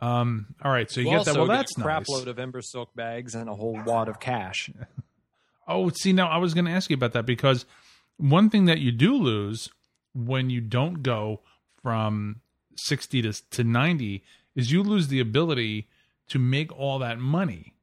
Um. 0.01 0.55
All 0.61 0.73
right. 0.73 0.91
So 0.91 1.01
you 1.01 1.11
You 1.11 1.19
get 1.19 1.27
that. 1.27 1.37
Well, 1.37 1.47
get 1.47 1.55
that's 1.55 1.79
a 1.79 1.83
crap 1.83 2.01
nice. 2.01 2.09
load 2.09 2.27
of 2.27 2.37
Embersilk 2.39 2.89
bags 2.97 3.37
and 3.37 3.49
a 3.49 3.55
whole 3.55 3.81
wad 3.85 4.09
of 4.09 4.19
cash. 4.19 4.71
Oh, 5.69 5.91
see, 5.91 6.13
now 6.13 6.29
I 6.29 6.39
was 6.39 6.55
going 6.55 6.65
to 6.65 6.73
ask 6.73 6.91
you 6.91 6.95
about 6.95 7.13
that 7.13 7.25
because 7.25 7.67
one 8.17 8.51
thing 8.51 8.65
that 8.65 8.81
you 8.81 8.91
do 8.91 9.15
lose 9.15 9.71
when 10.13 10.51
you 10.51 10.61
don't 10.61 11.05
go 11.05 11.41
from 11.81 12.41
60 12.77 13.23
to, 13.23 13.33
to 13.51 13.63
90 13.65 14.25
is 14.57 14.73
you 14.73 14.83
lose 14.83 15.07
the 15.07 15.21
ability 15.21 15.89
to 16.31 16.41
make 16.41 16.77
all 16.77 16.99
that 16.99 17.21
money. 17.21 17.75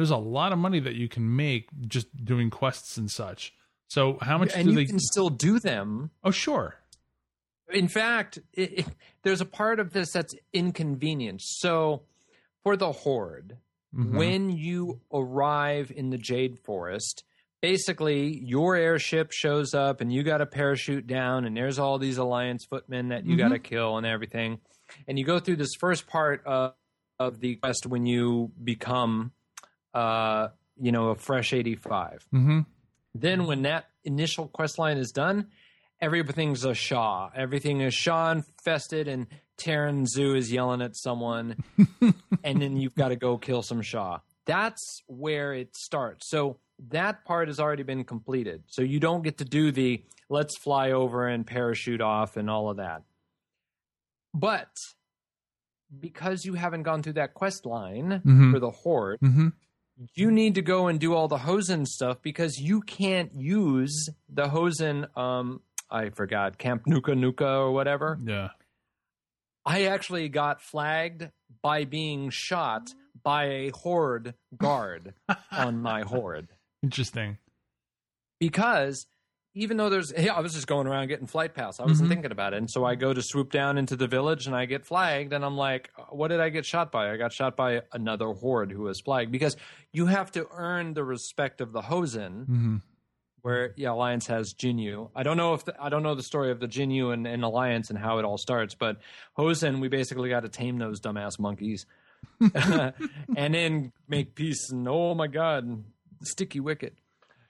There's 0.00 0.10
a 0.10 0.16
lot 0.16 0.52
of 0.52 0.58
money 0.58 0.80
that 0.80 0.94
you 0.94 1.08
can 1.10 1.36
make 1.36 1.68
just 1.86 2.06
doing 2.24 2.48
quests 2.48 2.96
and 2.96 3.10
such. 3.10 3.52
So, 3.88 4.16
how 4.22 4.38
much 4.38 4.54
and 4.54 4.64
do 4.64 4.70
you 4.70 4.76
they? 4.76 4.86
can 4.86 4.98
still 4.98 5.28
do 5.28 5.58
them 5.58 6.10
oh, 6.24 6.30
sure. 6.30 6.76
in 7.70 7.86
fact, 7.86 8.38
it, 8.54 8.78
it- 8.78 8.86
there's 9.24 9.42
a 9.42 9.44
part 9.44 9.78
of 9.78 9.92
this 9.92 10.12
that's 10.12 10.34
inconvenient. 10.54 11.42
So, 11.42 12.04
for 12.62 12.76
the 12.78 12.92
Horde, 12.92 13.58
Mhm. 13.94 14.16
when 14.16 14.50
you 14.56 15.00
arrive 15.12 15.92
in 15.94 16.08
the 16.08 16.16
Jade 16.16 16.58
Forest, 16.60 17.22
basically 17.60 18.38
your 18.42 18.76
airship 18.76 19.32
shows 19.32 19.74
up 19.74 20.00
and 20.00 20.10
you 20.10 20.22
got 20.22 20.38
to 20.38 20.46
parachute 20.46 21.06
down, 21.06 21.44
and 21.44 21.54
there's 21.54 21.78
all 21.78 21.98
these 21.98 22.16
Alliance 22.16 22.64
footmen 22.64 23.08
that 23.08 23.26
you 23.26 23.36
got 23.36 23.48
to 23.48 23.58
kill 23.58 23.98
and 23.98 24.06
everything. 24.06 24.60
And 25.06 25.18
you 25.18 25.26
go 25.26 25.38
through 25.40 25.56
this 25.56 25.74
first 25.78 26.06
part 26.06 26.42
of, 26.46 26.72
of 27.18 27.40
the 27.40 27.56
quest 27.56 27.84
when 27.86 28.06
you 28.06 28.50
become, 28.64 29.32
uh, 29.94 30.48
you 30.80 30.92
know, 30.92 31.08
a 31.10 31.14
fresh 31.14 31.52
85. 31.52 32.26
Mhm. 32.32 32.66
Then 33.14 33.46
when 33.46 33.62
that 33.62 33.86
initial 34.04 34.48
quest 34.48 34.78
line 34.78 34.96
is 34.98 35.10
done, 35.12 35.48
everything's 36.00 36.64
a 36.64 36.74
Sha. 36.74 37.30
Everything 37.34 37.80
is 37.80 37.92
Sha 37.94 38.30
infested, 38.32 39.08
and 39.08 39.26
Taran 39.58 40.06
Zhu 40.06 40.36
is 40.36 40.50
yelling 40.52 40.80
at 40.80 40.96
someone, 40.96 41.56
and 42.44 42.62
then 42.62 42.76
you've 42.76 42.94
got 42.94 43.08
to 43.08 43.16
go 43.16 43.36
kill 43.36 43.62
some 43.62 43.82
Sha. 43.82 44.20
That's 44.46 45.02
where 45.06 45.52
it 45.52 45.76
starts. 45.76 46.28
So 46.30 46.58
that 46.88 47.24
part 47.26 47.48
has 47.48 47.60
already 47.60 47.82
been 47.82 48.04
completed. 48.04 48.62
So 48.68 48.80
you 48.82 49.00
don't 49.00 49.22
get 49.22 49.38
to 49.38 49.44
do 49.44 49.70
the 49.70 50.02
let's 50.30 50.56
fly 50.56 50.92
over 50.92 51.26
and 51.28 51.46
parachute 51.46 52.00
off 52.00 52.36
and 52.38 52.48
all 52.48 52.70
of 52.70 52.78
that. 52.78 53.02
But 54.32 54.70
because 55.98 56.44
you 56.44 56.54
haven't 56.54 56.84
gone 56.84 57.02
through 57.02 57.14
that 57.14 57.34
quest 57.34 57.66
line 57.66 58.22
Mhm. 58.24 58.52
for 58.52 58.60
the 58.60 58.70
Horde, 58.70 59.18
Mhm. 59.20 59.52
You 60.14 60.30
need 60.30 60.54
to 60.54 60.62
go 60.62 60.86
and 60.86 60.98
do 60.98 61.14
all 61.14 61.28
the 61.28 61.38
Hozen 61.38 61.86
stuff 61.86 62.22
because 62.22 62.58
you 62.58 62.80
can't 62.80 63.34
use 63.34 64.08
the 64.28 64.48
Hozen. 64.48 65.06
Um, 65.16 65.60
I 65.90 66.10
forgot 66.10 66.56
Camp 66.58 66.84
Nooka 66.86 67.14
Nooka 67.14 67.42
or 67.60 67.72
whatever. 67.72 68.18
Yeah. 68.24 68.48
I 69.66 69.84
actually 69.84 70.28
got 70.28 70.62
flagged 70.62 71.28
by 71.62 71.84
being 71.84 72.30
shot 72.30 72.94
by 73.22 73.44
a 73.44 73.70
horde 73.70 74.34
guard 74.56 75.12
on 75.52 75.82
my 75.82 76.00
horde 76.02 76.48
Interesting. 76.82 77.36
because 78.38 79.06
even 79.54 79.76
though 79.76 79.88
there's, 79.88 80.12
hey, 80.12 80.28
I 80.28 80.40
was 80.40 80.54
just 80.54 80.66
going 80.66 80.86
around 80.86 81.08
getting 81.08 81.26
flight 81.26 81.54
pass. 81.54 81.80
I 81.80 81.84
wasn't 81.86 82.08
Mhm. 82.08 82.12
thinking 82.14 82.32
about 82.32 82.54
it, 82.54 82.58
and 82.58 82.70
so 82.70 82.84
I 82.84 82.94
go 82.94 83.12
to 83.12 83.20
swoop 83.22 83.50
down 83.50 83.78
into 83.78 83.96
the 83.96 84.06
village 84.06 84.46
and 84.46 84.54
I 84.54 84.64
get 84.66 84.86
flagged, 84.86 85.32
and 85.32 85.44
I'm 85.44 85.56
like, 85.56 85.90
what 86.10 86.28
did 86.28 86.40
I 86.40 86.48
get 86.50 86.64
shot 86.64 86.92
by? 86.92 87.10
I 87.12 87.16
got 87.16 87.32
shot 87.32 87.56
by 87.56 87.82
another 87.92 88.28
horde 88.32 88.70
who 88.72 88.82
was 88.82 89.00
flagged 89.00 89.32
because 89.32 89.56
you 89.92 90.06
have 90.06 90.30
to 90.32 90.46
earn 90.52 90.94
the 90.94 91.02
respect 91.04 91.60
of 91.60 91.72
the 91.72 91.82
Hozen. 91.82 92.44
hmm 92.46 92.76
where 93.42 93.72
yeah, 93.78 93.90
Alliance 93.90 94.26
has 94.26 94.52
Jinyu. 94.52 95.08
I 95.16 95.22
don't 95.22 95.38
know 95.38 95.54
if 95.54 95.64
the, 95.64 95.74
I 95.82 95.88
don't 95.88 96.02
know 96.02 96.14
the 96.14 96.22
story 96.22 96.50
of 96.50 96.60
the 96.60 96.68
Jinyu 96.68 97.10
and, 97.14 97.26
and 97.26 97.42
Alliance 97.42 97.88
and 97.88 97.98
how 97.98 98.18
it 98.18 98.24
all 98.26 98.36
starts, 98.36 98.74
but 98.74 98.98
Hozen, 99.38 99.80
we 99.80 99.88
basically 99.88 100.28
got 100.28 100.40
to 100.40 100.50
tame 100.50 100.76
those 100.76 101.00
dumbass 101.00 101.38
monkeys, 101.38 101.86
and 102.54 103.54
then 103.54 103.92
make 104.08 104.34
peace. 104.34 104.70
And 104.70 104.86
oh 104.88 105.14
my 105.14 105.26
god, 105.26 105.84
sticky 106.22 106.60
wicket. 106.60 106.94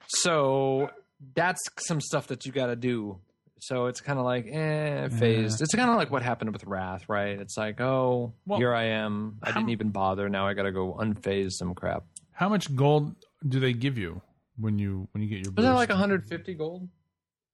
So 0.07 0.89
that's 1.35 1.61
some 1.77 2.01
stuff 2.01 2.27
that 2.27 2.45
you 2.45 2.51
got 2.51 2.67
to 2.67 2.75
do. 2.75 3.19
So 3.59 3.85
it's 3.85 4.01
kind 4.01 4.17
of 4.17 4.25
like 4.25 4.47
eh, 4.47 5.07
phased. 5.09 5.61
It's 5.61 5.75
kind 5.75 5.89
of 5.89 5.95
like 5.95 6.09
what 6.09 6.23
happened 6.23 6.51
with 6.51 6.63
Wrath, 6.65 7.07
right? 7.07 7.39
It's 7.39 7.57
like 7.57 7.79
oh, 7.79 8.33
Well, 8.47 8.57
here 8.57 8.73
I 8.73 8.85
am. 8.85 9.37
I 9.43 9.51
how- 9.51 9.59
didn't 9.59 9.69
even 9.69 9.89
bother. 9.89 10.29
Now 10.29 10.47
I 10.47 10.53
got 10.53 10.63
to 10.63 10.71
go 10.71 10.97
unphase 10.99 11.51
some 11.51 11.75
crap. 11.75 12.03
How 12.31 12.49
much 12.49 12.75
gold 12.75 13.15
do 13.47 13.59
they 13.59 13.73
give 13.73 13.97
you 13.99 14.21
when 14.57 14.79
you 14.79 15.07
when 15.11 15.21
you 15.21 15.29
get 15.29 15.45
your? 15.45 15.53
Was 15.53 15.63
that 15.65 15.73
like 15.73 15.89
150 15.89 16.53
gold? 16.55 16.89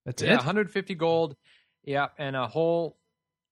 That's 0.06 0.22
yeah, 0.22 0.34
it. 0.34 0.38
150 0.38 0.96
gold. 0.96 1.36
Yeah, 1.84 2.08
and 2.18 2.38
a 2.38 2.48
whole 2.48 2.98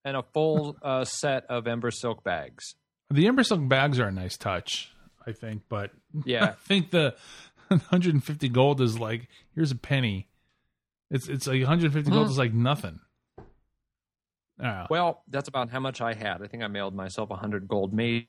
and 0.06 0.15
a 0.15 0.23
full 0.23 0.78
uh, 0.82 1.04
set 1.04 1.45
of 1.47 1.65
Embersilk 1.65 2.23
bags. 2.23 2.75
The 3.10 3.25
Embersilk 3.25 3.67
bags 3.67 3.99
are 3.99 4.08
a 4.08 4.12
nice 4.13 4.38
touch, 4.38 4.93
I 5.28 5.34
think, 5.34 5.63
but 5.67 5.91
yeah, 6.23 6.45
I 6.45 6.51
think 6.67 6.91
the 6.91 7.15
150 7.67 8.47
gold 8.49 8.80
is 8.80 8.97
like 8.97 9.28
here's 9.56 9.72
a 9.72 9.76
penny. 9.76 10.28
It's 11.10 11.28
it's 11.28 11.48
like 11.48 11.60
150 11.60 12.12
gold 12.12 12.30
is 12.30 12.38
like 12.38 12.54
nothing. 12.54 13.00
Ah, 14.62 14.88
well, 14.89 15.24
that's 15.28 15.48
about 15.48 15.70
how 15.70 15.80
much 15.80 16.02
I 16.02 16.13
had. 16.13 16.41
I 16.41 16.48
think 16.48 16.63
I 16.63 16.68
mailed 16.68 16.96
myself 16.96 17.30
100 17.30 17.68
gold, 17.68 17.94
made 17.94 18.28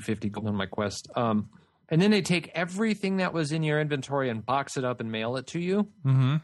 50 0.00 0.30
gold 0.30 0.46
on 0.46 0.54
my 0.54 0.66
quest. 0.66 1.08
Um, 1.14 1.50
and 1.88 2.00
then 2.00 2.10
they 2.10 2.22
take 2.22 2.50
everything 2.54 3.18
that 3.18 3.32
was 3.32 3.52
in 3.52 3.62
your 3.62 3.80
inventory 3.80 4.30
and 4.30 4.44
box 4.44 4.76
it 4.76 4.84
up 4.84 5.00
and 5.00 5.12
mail 5.12 5.36
it 5.36 5.46
to 5.48 5.60
you. 5.60 5.88
mm-hmm. 6.04 6.36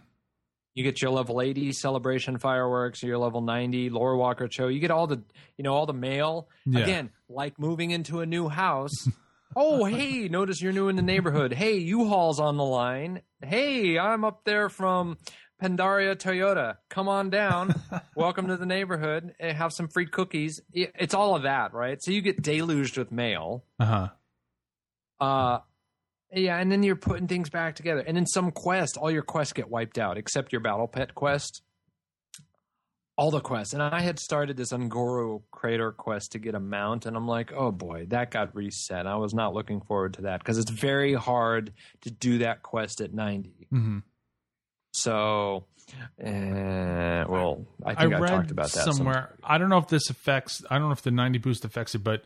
You 0.75 0.85
get 0.85 1.03
your 1.03 1.11
level 1.11 1.43
80 1.43 1.73
celebration 1.73 2.39
fireworks, 2.39 3.03
your 3.03 3.19
level 3.19 3.43
90 3.43 3.91
Lorewalker 3.91 4.51
show. 4.51 4.69
You 4.69 4.81
get 4.81 4.91
all 4.91 5.07
the, 5.07 5.23
you 5.59 5.65
know, 5.65 5.75
all 5.75 5.85
the 5.85 5.93
mail. 5.93 6.49
Yeah. 6.65 6.81
Again, 6.81 7.11
like 7.29 7.59
moving 7.59 7.91
into 7.91 8.21
a 8.21 8.27
new 8.27 8.49
house. 8.49 9.07
oh, 9.57 9.85
hey, 9.85 10.29
notice 10.29 10.61
you're 10.61 10.73
new 10.73 10.89
in 10.89 10.97
the 10.97 11.03
neighborhood. 11.03 11.53
Hey, 11.53 11.77
U-Haul's 11.79 12.41
on 12.41 12.57
the 12.57 12.65
line. 12.65 13.23
Hey, 13.43 13.99
I'm 13.99 14.25
up 14.25 14.45
there 14.45 14.69
from 14.69 15.19
Pandaria 15.63 16.17
Toyota, 16.17 16.77
come 16.91 17.09
on 17.09 17.31
down. 17.31 17.75
Welcome 18.17 18.49
to 18.49 18.57
the 18.57 18.67
neighborhood. 18.67 19.35
and 19.39 19.57
Have 19.57 19.73
some 19.73 19.89
free 19.89 20.07
cookies. 20.07 20.61
It's 20.73 21.15
all 21.15 21.37
of 21.37 21.43
that, 21.43 21.73
right? 21.73 22.03
So 22.03 22.11
you 22.11 22.21
get 22.21 22.43
deluged 22.43 22.99
with 22.99 23.13
mail. 23.13 23.65
Uh 23.79 23.85
huh. 23.85 24.09
Uh, 25.25 25.59
yeah, 26.33 26.59
and 26.59 26.73
then 26.73 26.83
you're 26.83 26.97
putting 26.97 27.29
things 27.29 27.49
back 27.49 27.77
together. 27.77 28.01
And 28.01 28.19
in 28.19 28.27
some 28.27 28.51
quest, 28.51 28.97
all 28.97 29.11
your 29.11 29.23
quests 29.23 29.53
get 29.53 29.71
wiped 29.71 29.99
out 29.99 30.19
except 30.19 30.51
your 30.53 30.61
battle 30.63 30.89
pet 30.89 31.15
quest. 31.15 31.63
All 33.17 33.31
the 33.31 33.41
quests. 33.41 33.75
And 33.75 33.83
I 33.83 34.01
had 34.01 34.19
started 34.19 34.57
this 34.57 34.73
Un'Goro 34.73 35.43
Crater 35.51 35.93
quest 35.93 36.33
to 36.33 36.39
get 36.39 36.55
a 36.55 36.61
mount, 36.61 37.05
and 37.07 37.17
I'm 37.17 37.29
like, 37.29 37.53
oh 37.53 37.71
boy, 37.71 38.07
that 38.09 38.31
got 38.31 38.55
reset. 38.57 39.07
I 39.07 39.17
was 39.17 39.35
not 39.35 39.53
looking 39.55 39.81
forward 39.83 40.15
to 40.15 40.23
that 40.23 40.41
because 40.41 40.57
it's 40.59 40.71
very 40.71 41.13
hard 41.15 41.73
to 42.03 42.11
do 42.11 42.39
that 42.39 42.63
quest 42.63 43.01
at 43.03 43.13
90. 43.13 43.67
hmm 43.71 43.99
So, 44.95 45.67
uh, 46.25 47.25
well, 47.29 47.67
I 47.85 47.91
I 47.91 47.95
think 47.97 48.15
I, 48.15 48.19
read 48.19 48.29
talked 48.29 48.51
about 48.51 48.73
that 48.73 48.85
somewhere. 48.95 49.37
I 49.45 49.59
don't 49.59 49.69
know 49.69 49.79
if 49.79 49.89
this 49.89 50.09
affects. 50.11 50.63
I 50.71 50.79
don't 50.79 50.89
know 50.89 50.93
if 50.93 51.03
the 51.03 51.11
90 51.11 51.39
boost 51.39 51.65
affects 51.65 51.95
it, 51.95 51.99
but 52.05 52.25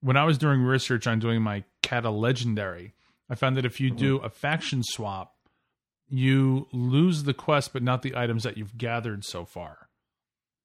when 0.00 0.16
I 0.16 0.24
was 0.24 0.38
doing 0.38 0.62
research 0.62 1.06
on 1.06 1.18
doing 1.18 1.42
my 1.42 1.64
Cata 1.82 2.10
Legendary, 2.10 2.94
I 3.28 3.34
found 3.34 3.56
that 3.56 3.64
if 3.66 3.80
you 3.80 3.90
do 3.90 4.16
Mm-hmm. 4.16 4.26
a 4.26 4.30
faction 4.30 4.82
swap, 4.82 5.34
you 6.08 6.68
lose 6.72 7.24
the 7.24 7.34
quest, 7.34 7.72
but 7.72 7.82
not 7.82 8.02
the 8.02 8.16
items 8.16 8.42
that 8.44 8.56
you've 8.56 8.76
gathered 8.76 9.24
so 9.24 9.44
far. 9.44 9.88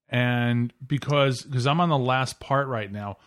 And 0.09 0.73
because 0.85 1.41
because 1.41 1.67
I'm 1.67 1.81
on 1.81 1.89
the 1.89 1.97
last 1.97 2.39
part 2.39 2.67
right 2.67 2.91
now, 2.91 3.17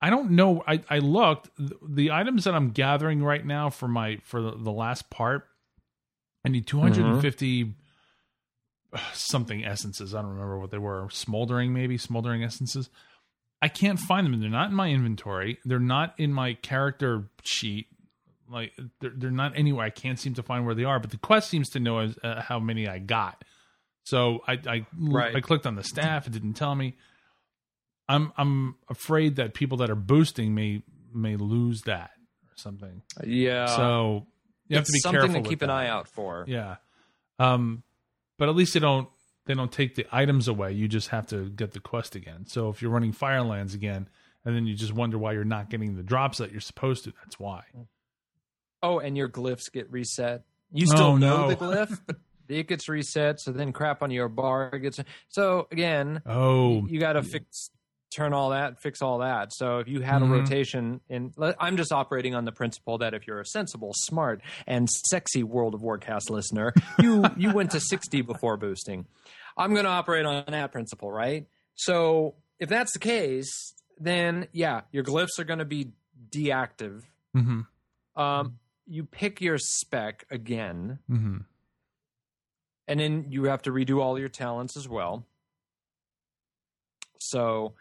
I 0.00 0.10
don't 0.10 0.32
know. 0.32 0.62
I 0.66 0.82
I 0.90 0.98
looked 0.98 1.50
the, 1.56 2.10
items 2.10 2.44
that 2.44 2.54
I'm 2.54 2.70
gathering 2.70 3.22
right 3.22 3.44
now 3.44 3.70
for 3.70 3.88
my 3.88 4.18
for 4.24 4.42
the, 4.42 4.52
the 4.56 4.72
last 4.72 5.08
part. 5.08 5.46
I 6.44 6.48
need 6.48 6.66
250 6.66 7.74
something 9.12 9.64
essences. 9.64 10.14
I 10.14 10.22
don't 10.22 10.32
remember 10.32 10.58
what 10.58 10.70
they 10.70 10.78
were. 10.78 11.08
Smoldering, 11.10 11.72
maybe 11.72 11.98
smoldering 11.98 12.42
essences. 12.42 12.90
I 13.62 13.68
can't 13.68 13.98
find 13.98 14.26
them. 14.26 14.38
They're 14.40 14.50
not 14.50 14.70
in 14.70 14.76
my 14.76 14.90
inventory. 14.90 15.58
They're 15.64 15.78
not 15.78 16.14
in 16.18 16.32
my 16.32 16.54
character 16.54 17.24
sheet. 17.42 17.86
Like 18.50 18.72
they're, 19.00 19.12
they're 19.16 19.30
not 19.30 19.56
anywhere. 19.56 19.86
I 19.86 19.90
can't 19.90 20.18
seem 20.18 20.34
to 20.34 20.42
find 20.42 20.66
where 20.66 20.74
they 20.74 20.84
are. 20.84 21.00
But 21.00 21.10
the 21.10 21.18
quest 21.18 21.48
seems 21.48 21.70
to 21.70 21.80
know 21.80 21.98
as, 22.00 22.18
uh, 22.22 22.42
how 22.42 22.58
many 22.58 22.86
I 22.86 22.98
got. 22.98 23.44
So 24.06 24.40
I 24.48 24.52
I, 24.66 24.86
Right. 24.98 25.36
I 25.36 25.40
clicked 25.40 25.66
on 25.66 25.74
the 25.74 25.84
staff. 25.84 26.26
It 26.26 26.32
didn't 26.32 26.54
tell 26.54 26.74
me. 26.74 26.94
I'm 28.08 28.32
I'm 28.36 28.76
afraid 28.88 29.36
that 29.36 29.52
people 29.54 29.78
that 29.78 29.90
are 29.90 29.94
boosting 29.96 30.54
may 30.54 30.82
may 31.12 31.36
lose 31.36 31.82
that 31.82 32.10
or 32.44 32.52
something. 32.56 33.02
Yeah. 33.24 33.66
so 33.66 34.26
you 34.68 34.76
have 34.76 34.86
to 34.86 34.92
be 34.92 34.98
something 35.00 35.20
careful. 35.22 35.42
to 35.42 35.48
keep 35.48 35.62
an 35.62 35.68
that. 35.68 35.74
eye 35.74 35.88
out 35.88 36.08
for. 36.08 36.44
Yeah. 36.48 36.76
Um, 37.38 37.82
but 38.38 38.48
at 38.48 38.54
least 38.54 38.74
they 38.74 38.80
don't 38.80 39.08
they 39.46 39.54
don't 39.54 39.72
take 39.72 39.94
the 39.96 40.06
items 40.12 40.46
away. 40.48 40.72
You 40.72 40.88
just 40.88 41.08
have 41.08 41.26
to 41.28 41.48
get 41.50 41.72
the 41.72 41.80
quest 41.80 42.14
again. 42.14 42.46
So 42.46 42.68
if 42.68 42.82
you're 42.82 42.90
running 42.90 43.12
Firelands 43.12 43.74
again, 43.74 44.08
and 44.44 44.54
then 44.56 44.66
you 44.66 44.74
just 44.76 44.92
wonder 44.92 45.18
why 45.18 45.32
you're 45.32 45.44
not 45.44 45.68
getting 45.70 45.96
the 45.96 46.02
drops 46.02 46.38
that 46.38 46.52
you're 46.52 46.60
supposed 46.60 47.04
to, 47.04 47.12
that's 47.24 47.38
why. 47.40 47.62
Oh, 48.82 48.98
and 49.00 49.16
your 49.16 49.28
glyphs 49.28 49.70
get 49.72 49.90
reset. 49.90 50.44
You 50.72 50.86
still 50.86 51.00
Oh, 51.00 51.16
know 51.16 51.48
no. 51.48 51.48
the 51.50 51.56
glyph, 51.56 52.00
but 52.06 52.16
it 52.48 52.68
gets 52.68 52.88
reset. 52.88 53.40
So 53.40 53.52
then 53.52 53.72
crap 53.72 54.02
on 54.02 54.10
your 54.10 54.28
bar 54.28 54.78
gets. 54.78 54.98
So 55.28 55.66
again, 55.70 56.22
Oh, 56.26 56.86
you 56.88 56.98
got 57.00 57.14
to 57.14 57.22
fix, 57.22 57.70
turn 58.14 58.32
all 58.32 58.50
that, 58.50 58.80
fix 58.80 59.02
all 59.02 59.18
that. 59.18 59.52
So 59.52 59.78
if 59.78 59.88
you 59.88 60.00
had 60.00 60.22
Mhm. 60.22 60.26
a 60.26 60.30
rotation, 60.32 61.00
in 61.08 61.32
I'm 61.60 61.76
just 61.76 61.92
operating 61.92 62.34
on 62.34 62.44
the 62.44 62.52
principle 62.52 62.98
that 62.98 63.14
if 63.14 63.26
you're 63.26 63.40
a 63.40 63.46
sensible, 63.46 63.92
smart, 63.94 64.40
and 64.66 64.88
sexy 64.90 65.42
World 65.42 65.74
of 65.74 65.80
Warcast 65.82 66.30
listener, 66.30 66.72
you 67.00 67.30
you 67.36 67.50
went 67.52 67.70
to 67.72 67.80
60 67.80 68.22
before 68.22 68.56
boosting. 68.56 69.06
I'm 69.56 69.72
going 69.72 69.84
to 69.84 69.90
operate 69.90 70.26
on 70.26 70.44
that 70.48 70.72
principle, 70.72 71.10
right? 71.10 71.46
So 71.74 72.34
if 72.58 72.68
that's 72.68 72.92
the 72.92 72.98
case, 72.98 73.74
then 73.98 74.48
yeah, 74.52 74.82
your 74.92 75.04
glyphs 75.04 75.38
are 75.38 75.44
going 75.44 75.58
to 75.60 75.64
be 75.64 75.92
deactive. 76.30 77.04
hmm 77.34 77.60
Um, 78.14 78.58
you 78.86 79.04
pick 79.04 79.40
your 79.40 79.58
spec 79.58 80.24
again, 80.30 81.00
hmm 81.08 81.38
and 82.88 83.00
then 83.00 83.26
you 83.30 83.44
have 83.44 83.62
to 83.62 83.70
redo 83.70 84.00
all 84.00 84.18
your 84.18 84.28
talents 84.28 84.76
as 84.76 84.88
well. 84.88 85.24
So, 87.18 87.74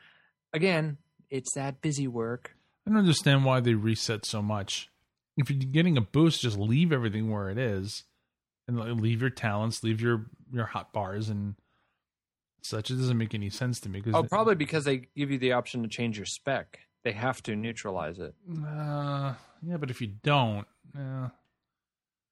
again, 0.54 0.98
it's 1.30 1.54
that 1.56 1.82
busy 1.82 2.08
work. 2.08 2.56
I 2.86 2.92
don't 2.92 3.00
understand 3.00 3.46
why 3.46 3.60
they 3.60 3.74
reset 3.74 4.26
so 4.26 4.42
much. 4.42 4.90
If 5.38 5.50
you're 5.50 5.60
getting 5.60 5.98
a 5.98 6.02
boost, 6.02 6.42
just 6.42 6.58
leave 6.58 6.92
everything 6.92 7.30
where 7.30 7.50
it 7.50 7.58
is, 7.58 8.04
and 8.68 9.02
leave 9.02 9.22
your 9.22 9.30
talents, 9.30 9.84
leave 9.84 10.02
your 10.02 10.26
your 10.52 10.66
hot 10.66 10.94
bars 10.94 11.30
and 11.30 11.56
such. 12.62 12.90
It 12.90 12.96
doesn't 12.96 13.18
make 13.18 13.34
any 13.34 13.50
sense 13.50 13.80
to 13.82 13.90
me. 13.90 14.02
Cause 14.02 14.14
Oh, 14.16 14.24
probably 14.24 14.56
because 14.56 14.86
they 14.86 15.08
give 15.16 15.32
you 15.32 15.38
the 15.38 15.52
option 15.52 15.84
to 15.84 15.90
change 15.90 16.18
your 16.18 16.26
spec. 16.26 16.80
They 17.04 17.12
have 17.12 17.44
to 17.44 17.56
neutralize 17.56 18.18
it. 18.18 18.34
Uh, 18.50 19.34
yeah, 19.62 19.78
but 19.78 19.92
if 19.92 20.02
you 20.02 20.08
don't, 20.24 20.66
yeah. 20.96 21.30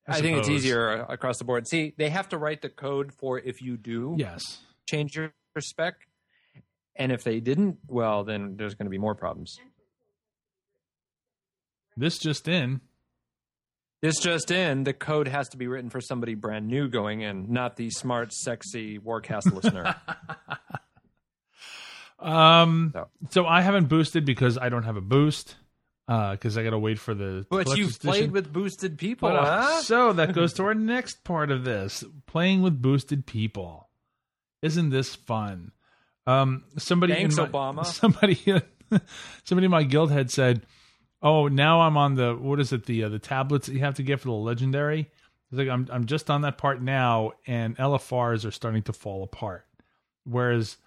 I, 0.07 0.19
think 0.21 0.37
it's 0.37 0.49
easier 0.49 1.05
uh, 1.09 1.13
across 1.13 1.37
the 1.37 1.45
board. 1.45 1.67
See, 1.67 1.93
they 1.97 2.09
have 2.09 2.29
to 2.29 2.37
write 2.37 2.61
the 2.61 2.69
code 2.69 3.13
for 3.13 3.39
if 3.39 3.61
you 3.61 3.77
do 3.77 4.15
Yes. 4.17 4.41
change 4.87 5.15
your 5.15 5.31
spec. 5.59 5.95
And 6.95 7.11
if 7.11 7.23
they 7.23 7.39
didn't, 7.39 7.77
well, 7.87 8.23
then 8.23 8.55
there's 8.57 8.75
going 8.75 8.85
to 8.85 8.91
be 8.91 8.97
more 8.97 9.15
problems. 9.15 9.57
This 11.97 12.17
just 12.19 12.47
in. 12.47 12.81
This 14.01 14.19
just 14.19 14.51
in, 14.51 14.83
the 14.83 14.91
code 14.93 15.29
has 15.29 15.47
to 15.49 15.57
be 15.57 15.67
written 15.67 15.89
for 15.89 16.01
somebody 16.01 16.35
brand 16.35 16.67
new 16.67 16.89
going 16.89 17.21
in, 17.21 17.51
not 17.53 17.77
the 17.77 17.89
smart, 17.89 18.33
sexy 18.33 18.99
Warcast 18.99 19.51
listener. 19.53 19.95
Um, 22.19 22.91
So. 22.93 23.07
so 23.31 23.45
I 23.45 23.59
haven't 23.61 23.89
boosted 23.89 24.23
because 24.23 24.57
I 24.57 24.69
don't 24.69 24.83
have 24.83 24.95
a 24.95 25.01
boost. 25.01 25.55
Uh, 26.05 26.31
because 26.31 26.57
I 26.57 26.63
got 26.63 26.71
to 26.71 26.79
wait 26.79 26.99
for 26.99 27.13
the. 27.13 27.45
But 27.49 27.77
you've 27.77 27.97
played 27.99 28.31
with 28.31 28.51
boosted 28.51 28.97
people, 28.97 29.29
But, 29.29 29.37
uh, 29.37 29.61
huh? 29.61 29.81
So 29.83 30.13
that 30.13 30.33
goes 30.33 30.53
to 30.53 30.63
our 30.63 30.73
next 30.73 31.23
part 31.23 31.49
of 31.49 31.63
this: 31.63 32.03
playing 32.25 32.61
with 32.61 32.81
boosted 32.81 33.25
people. 33.25 33.87
Isn't 34.61 34.89
this 34.89 35.15
fun? 35.15 35.71
Um, 36.27 36.65
somebody 36.77 37.13
Thanks, 37.13 37.37
my, 37.37 37.47
Obama. 37.47 37.85
Somebody, 37.85 38.35
somebody 39.43 39.65
in 39.65 39.71
my 39.71 39.83
guild 39.83 40.11
had 40.11 40.29
said, 40.29 40.65
"Oh, 41.21 41.47
now 41.47 41.81
I'm 41.81 41.97
on 41.97 42.15
the 42.15 42.35
what 42.35 42.59
is 42.59 42.73
it 42.73 42.85
the 42.85 43.05
uh, 43.05 43.09
the 43.09 43.19
tablets 43.19 43.67
that 43.67 43.73
you 43.73 43.79
have 43.79 43.95
to 43.95 44.03
get 44.03 44.19
for 44.19 44.27
the 44.27 44.33
legendary." 44.33 45.09
It's 45.51 45.57
like 45.59 45.69
I'm 45.69 45.87
I'm 45.91 46.05
just 46.05 46.29
on 46.29 46.41
that 46.41 46.57
part 46.57 46.81
now, 46.81 47.33
and 47.45 47.77
LFRs 47.77 48.45
are 48.45 48.51
starting 48.51 48.83
to 48.83 48.93
fall 48.93 49.23
apart. 49.23 49.65
Whereas 50.25 50.77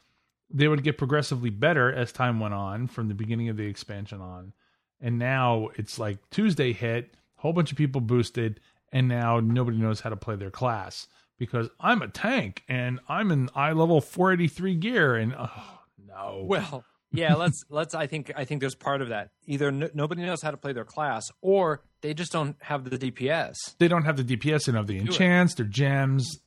they 0.50 0.68
would 0.68 0.82
get 0.82 0.98
progressively 0.98 1.50
better 1.50 1.92
as 1.92 2.12
time 2.12 2.40
went 2.40 2.54
on 2.54 2.86
from 2.86 3.08
the 3.08 3.14
beginning 3.14 3.48
of 3.48 3.56
the 3.56 3.66
expansion 3.66 4.20
on. 4.20 4.52
And 5.00 5.18
now 5.18 5.68
it's 5.76 5.98
like 5.98 6.18
Tuesday 6.30 6.72
hit, 6.72 7.14
whole 7.36 7.52
bunch 7.52 7.70
of 7.70 7.78
people 7.78 8.00
boosted, 8.00 8.60
and 8.92 9.08
now 9.08 9.40
nobody 9.40 9.76
knows 9.78 10.00
how 10.00 10.10
to 10.10 10.16
play 10.16 10.36
their 10.36 10.50
class 10.50 11.06
because 11.38 11.68
I'm 11.80 12.02
a 12.02 12.08
tank 12.08 12.62
and 12.68 13.00
I'm 13.08 13.30
in 13.30 13.50
eye 13.54 13.72
level 13.72 14.00
483 14.00 14.74
gear 14.76 15.16
and 15.16 15.34
oh 15.38 15.80
no. 16.06 16.44
Well, 16.46 16.84
yeah, 17.12 17.34
let's 17.34 17.64
let's. 17.70 17.94
I 17.94 18.06
think 18.06 18.32
I 18.36 18.44
think 18.44 18.60
there's 18.60 18.74
part 18.74 19.02
of 19.02 19.08
that. 19.08 19.30
Either 19.46 19.70
nobody 19.70 20.22
knows 20.22 20.42
how 20.42 20.50
to 20.50 20.56
play 20.56 20.72
their 20.72 20.84
class, 20.84 21.24
or 21.40 21.82
they 22.00 22.14
just 22.14 22.32
don't 22.32 22.56
have 22.62 22.88
the 22.88 22.98
DPS. 22.98 23.54
they 23.78 23.88
don't 23.88 24.04
have 24.04 24.16
the 24.16 24.36
DPS 24.36 24.68
and 24.68 24.76
of 24.76 24.86
the 24.86 24.98
enchants, 24.98 25.54
their 25.54 25.66
gems, 25.66 26.40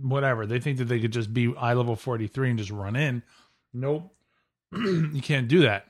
whatever. 0.00 0.46
They 0.46 0.60
think 0.60 0.78
that 0.78 0.84
they 0.84 1.00
could 1.00 1.12
just 1.12 1.32
be 1.32 1.54
eye 1.56 1.74
level 1.74 1.96
43 1.96 2.50
and 2.50 2.58
just 2.58 2.70
run 2.70 2.96
in. 2.96 3.22
Nope. 3.72 4.14
you 4.72 5.20
can't 5.22 5.48
do 5.48 5.60
that. 5.62 5.86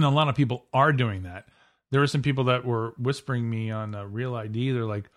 And 0.00 0.06
a 0.06 0.16
lot 0.16 0.28
of 0.28 0.34
people 0.34 0.64
are 0.72 0.94
doing 0.94 1.24
that. 1.24 1.46
There 1.90 2.00
were 2.00 2.06
some 2.06 2.22
people 2.22 2.44
that 2.44 2.64
were 2.64 2.94
whispering 2.98 3.48
me 3.50 3.70
on 3.70 3.94
uh, 3.94 4.04
Real 4.04 4.34
ID. 4.34 4.70
They're 4.72 4.86
like, 4.86 5.10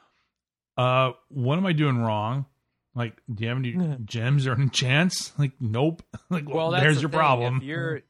uh, 0.76 1.12
what 1.30 1.58
am 1.58 1.65
I 1.65 1.72
doing 1.72 2.00
wrong? 2.00 2.48
Like, 2.93 3.15
do 3.34 3.43
you 3.43 3.50
have 3.50 3.58
any 3.60 3.98
gems 4.04 4.46
or 4.46 4.54
enchants? 4.54 5.32
Like, 5.39 5.54
nope. 5.62 6.04
like, 6.30 6.50
well, 6.50 6.72
there's 6.72 6.96
the 6.96 7.02
your 7.04 7.10
thing. 7.12 7.17
problem. 7.17 7.58
If 7.58 7.63
you're, 7.63 8.02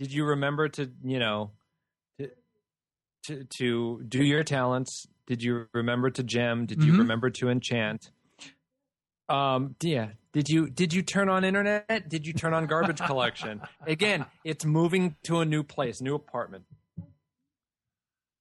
did 0.00 0.12
you 0.12 0.24
remember 0.24 0.68
to 0.70 0.90
you 1.04 1.20
know, 1.20 1.52
to, 2.18 2.30
to 3.26 3.44
to 3.58 4.02
do 4.08 4.24
your 4.24 4.42
talents? 4.42 5.06
Did 5.28 5.44
you 5.44 5.66
remember 5.72 6.10
to 6.10 6.22
gem? 6.24 6.66
Did 6.66 6.82
you 6.82 6.92
Mhm. 6.94 6.98
remember 6.98 7.30
to 7.30 7.48
enchant? 7.50 8.10
Um, 9.28 9.76
yeah. 9.82 10.08
Did 10.32 10.48
you 10.48 10.70
did 10.70 10.94
you 10.94 11.02
turn 11.02 11.28
on 11.28 11.44
internet? 11.44 12.08
Did 12.08 12.26
you 12.26 12.32
turn 12.32 12.54
on 12.54 12.66
garbage 12.66 13.00
collection? 13.00 13.60
Again, 13.86 14.24
it's 14.44 14.64
moving 14.64 15.16
to 15.24 15.40
a 15.40 15.44
new 15.44 15.62
place, 15.62 16.00
new 16.00 16.14
apartment. 16.14 16.64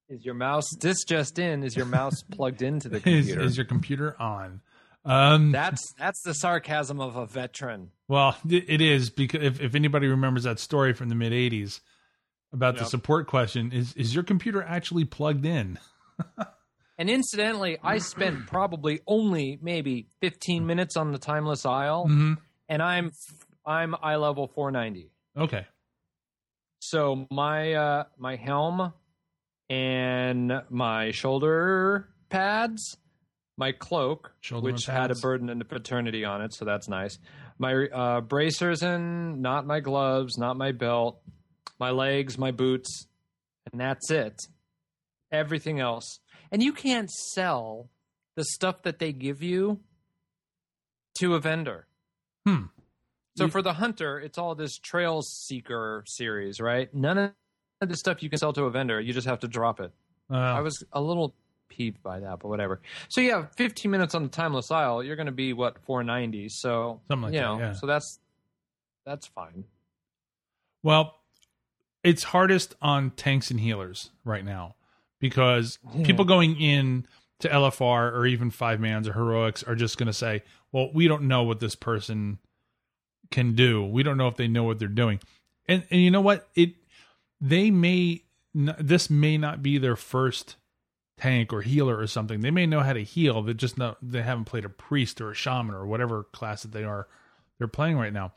Is 0.07 0.25
your 0.25 0.33
mouse 0.33 0.69
this 0.79 1.03
just 1.03 1.39
in? 1.39 1.63
Is 1.63 1.75
your 1.75 1.85
mouse 1.85 2.23
plugged 2.31 2.61
into 2.61 2.89
the 2.89 2.99
computer? 2.99 3.41
is 3.41 3.57
your 3.57 3.65
computer 3.65 4.15
on? 4.21 4.61
Um, 5.03 5.51
that's 5.51 5.93
that's 5.97 6.21
the 6.23 6.33
sarcasm 6.33 7.01
of 7.01 7.15
a 7.15 7.25
veteran. 7.25 7.91
Well, 8.07 8.37
it 8.47 8.81
is 8.81 9.09
because 9.09 9.41
if, 9.41 9.59
if 9.59 9.75
anybody 9.75 10.07
remembers 10.07 10.43
that 10.43 10.59
story 10.59 10.93
from 10.93 11.09
the 11.09 11.15
mid 11.15 11.33
'80s 11.33 11.81
about 12.53 12.77
the 12.77 12.85
support 12.85 13.27
question, 13.27 13.71
is 13.71 13.93
is 13.95 14.13
your 14.13 14.23
computer 14.23 14.61
actually 14.61 15.05
plugged 15.05 15.45
in? 15.45 15.79
And 17.01 17.09
incidentally, 17.09 17.79
I 17.83 17.97
spent 17.97 18.45
probably 18.45 18.99
only 19.07 19.57
maybe 19.59 20.05
15 20.19 20.67
minutes 20.67 20.95
on 20.95 21.11
the 21.11 21.17
timeless 21.17 21.65
isle, 21.65 22.05
hmm 22.07 22.33
and 22.69 22.81
I'm 22.81 23.11
I'm 23.65 23.95
eye 24.03 24.17
level 24.17 24.47
490. 24.47 25.09
Okay. 25.35 25.65
So 26.79 27.25
my 27.31 27.73
uh, 27.73 28.03
my 28.19 28.35
helm 28.35 28.93
and 29.67 30.61
my 30.69 31.09
shoulder 31.09 32.07
pads, 32.29 32.97
my 33.57 33.71
cloak, 33.71 34.33
Shoulder 34.41 34.71
which 34.71 34.85
had 34.85 35.09
a 35.09 35.15
burden 35.15 35.49
and 35.49 35.59
a 35.59 35.65
paternity 35.65 36.23
on 36.23 36.43
it, 36.43 36.53
so 36.53 36.65
that's 36.65 36.87
nice. 36.87 37.17
My 37.57 37.87
uh, 37.87 38.21
bracers 38.21 38.83
and 38.83 39.41
not 39.41 39.65
my 39.65 39.79
gloves, 39.79 40.37
not 40.37 40.55
my 40.55 40.71
belt, 40.71 41.19
my 41.79 41.89
legs, 41.89 42.37
my 42.37 42.51
boots, 42.51 43.07
and 43.71 43.81
that's 43.81 44.11
it. 44.11 44.39
Everything 45.31 45.79
else, 45.79 46.19
and 46.51 46.61
you 46.61 46.73
can't 46.73 47.09
sell 47.09 47.89
the 48.35 48.43
stuff 48.43 48.83
that 48.83 48.99
they 48.99 49.11
give 49.13 49.41
you 49.43 49.79
to 51.19 51.35
a 51.35 51.39
vendor. 51.39 51.87
Hmm. 52.45 52.65
So 53.37 53.45
You- 53.45 53.51
for 53.51 53.61
the 53.61 53.73
hunter, 53.73 54.19
it's 54.19 54.37
all 54.37 54.55
this 54.55 54.77
trail 54.77 55.21
seeker 55.21 56.03
series, 56.07 56.59
right? 56.59 56.93
None 56.93 57.17
of 57.17 57.33
the 57.81 57.95
stuff 57.97 58.21
you 58.23 58.29
can 58.29 58.37
sell 58.39 58.53
to 58.53 58.63
a 58.65 58.71
vendor. 58.71 58.99
You 58.99 59.13
just 59.13 59.27
have 59.27 59.39
to 59.39 59.47
drop 59.47 59.79
it. 59.79 59.91
Uh, 60.29 60.35
I 60.35 60.61
was 60.61 60.83
a 60.93 61.01
little 61.01 61.33
peeved 61.67 62.01
by 62.03 62.19
that, 62.19 62.39
but 62.39 62.47
whatever. 62.49 62.81
So 63.09 63.21
yeah, 63.21 63.45
15 63.55 63.89
minutes 63.91 64.13
on 64.15 64.23
the 64.23 64.29
timeless 64.29 64.71
isle, 64.71 65.03
you're 65.03 65.15
going 65.15 65.25
to 65.27 65.31
be 65.31 65.53
what 65.53 65.77
490. 65.85 66.49
So 66.49 67.01
Something 67.07 67.23
like 67.23 67.33
you 67.33 67.39
that, 67.39 67.45
know, 67.45 67.59
yeah. 67.59 67.73
so 67.73 67.87
that's 67.87 68.19
that's 69.05 69.27
fine. 69.27 69.63
Well, 70.83 71.15
it's 72.03 72.23
hardest 72.23 72.75
on 72.81 73.11
tanks 73.11 73.51
and 73.51 73.59
healers 73.59 74.11
right 74.23 74.43
now 74.45 74.75
because 75.21 75.79
people 76.03 76.25
hmm. 76.25 76.29
going 76.29 76.59
in 76.59 77.07
to 77.39 77.47
LFR 77.47 78.11
or 78.11 78.25
even 78.25 78.51
five 78.51 78.81
mans 78.81 79.07
or 79.07 79.13
heroics 79.13 79.63
are 79.63 79.75
just 79.75 79.97
going 79.97 80.07
to 80.07 80.13
say, 80.13 80.43
"Well, 80.73 80.89
we 80.93 81.07
don't 81.07 81.23
know 81.23 81.43
what 81.43 81.61
this 81.61 81.75
person 81.75 82.39
can 83.29 83.55
do. 83.55 83.85
We 83.85 84.03
don't 84.03 84.17
know 84.17 84.27
if 84.27 84.35
they 84.35 84.49
know 84.49 84.63
what 84.63 84.79
they're 84.79 84.89
doing." 84.89 85.21
And 85.67 85.85
and 85.89 86.01
you 86.01 86.11
know 86.11 86.21
what? 86.21 86.49
It 86.55 86.73
they 87.39 87.71
may 87.71 88.23
n- 88.53 88.75
this 88.77 89.09
may 89.09 89.37
not 89.37 89.63
be 89.63 89.77
their 89.77 89.95
first 89.95 90.57
tank 91.17 91.53
or 91.53 91.61
healer 91.61 91.97
or 91.97 92.07
something. 92.07 92.41
They 92.41 92.51
may 92.51 92.65
know 92.65 92.81
how 92.81 92.93
to 92.93 93.03
heal. 93.03 93.41
They 93.43 93.53
just 93.53 93.77
know 93.77 93.95
they 94.01 94.23
haven't 94.23 94.45
played 94.45 94.65
a 94.65 94.69
priest 94.69 95.21
or 95.21 95.31
a 95.31 95.35
shaman 95.35 95.75
or 95.75 95.85
whatever 95.85 96.23
class 96.23 96.63
that 96.63 96.71
they 96.71 96.83
are 96.83 97.07
they're 97.59 97.67
playing 97.67 97.97
right 97.97 98.11
now. 98.11 98.33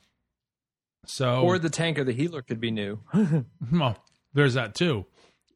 So 1.07 1.43
Or 1.43 1.59
the 1.59 1.71
tank 1.71 1.99
or 1.99 2.05
the 2.05 2.13
healer 2.13 2.43
could 2.43 2.61
be 2.61 2.71
new. 2.71 3.01
well, 3.73 3.97
there's 4.33 4.55
that 4.55 4.75
too. 4.75 5.07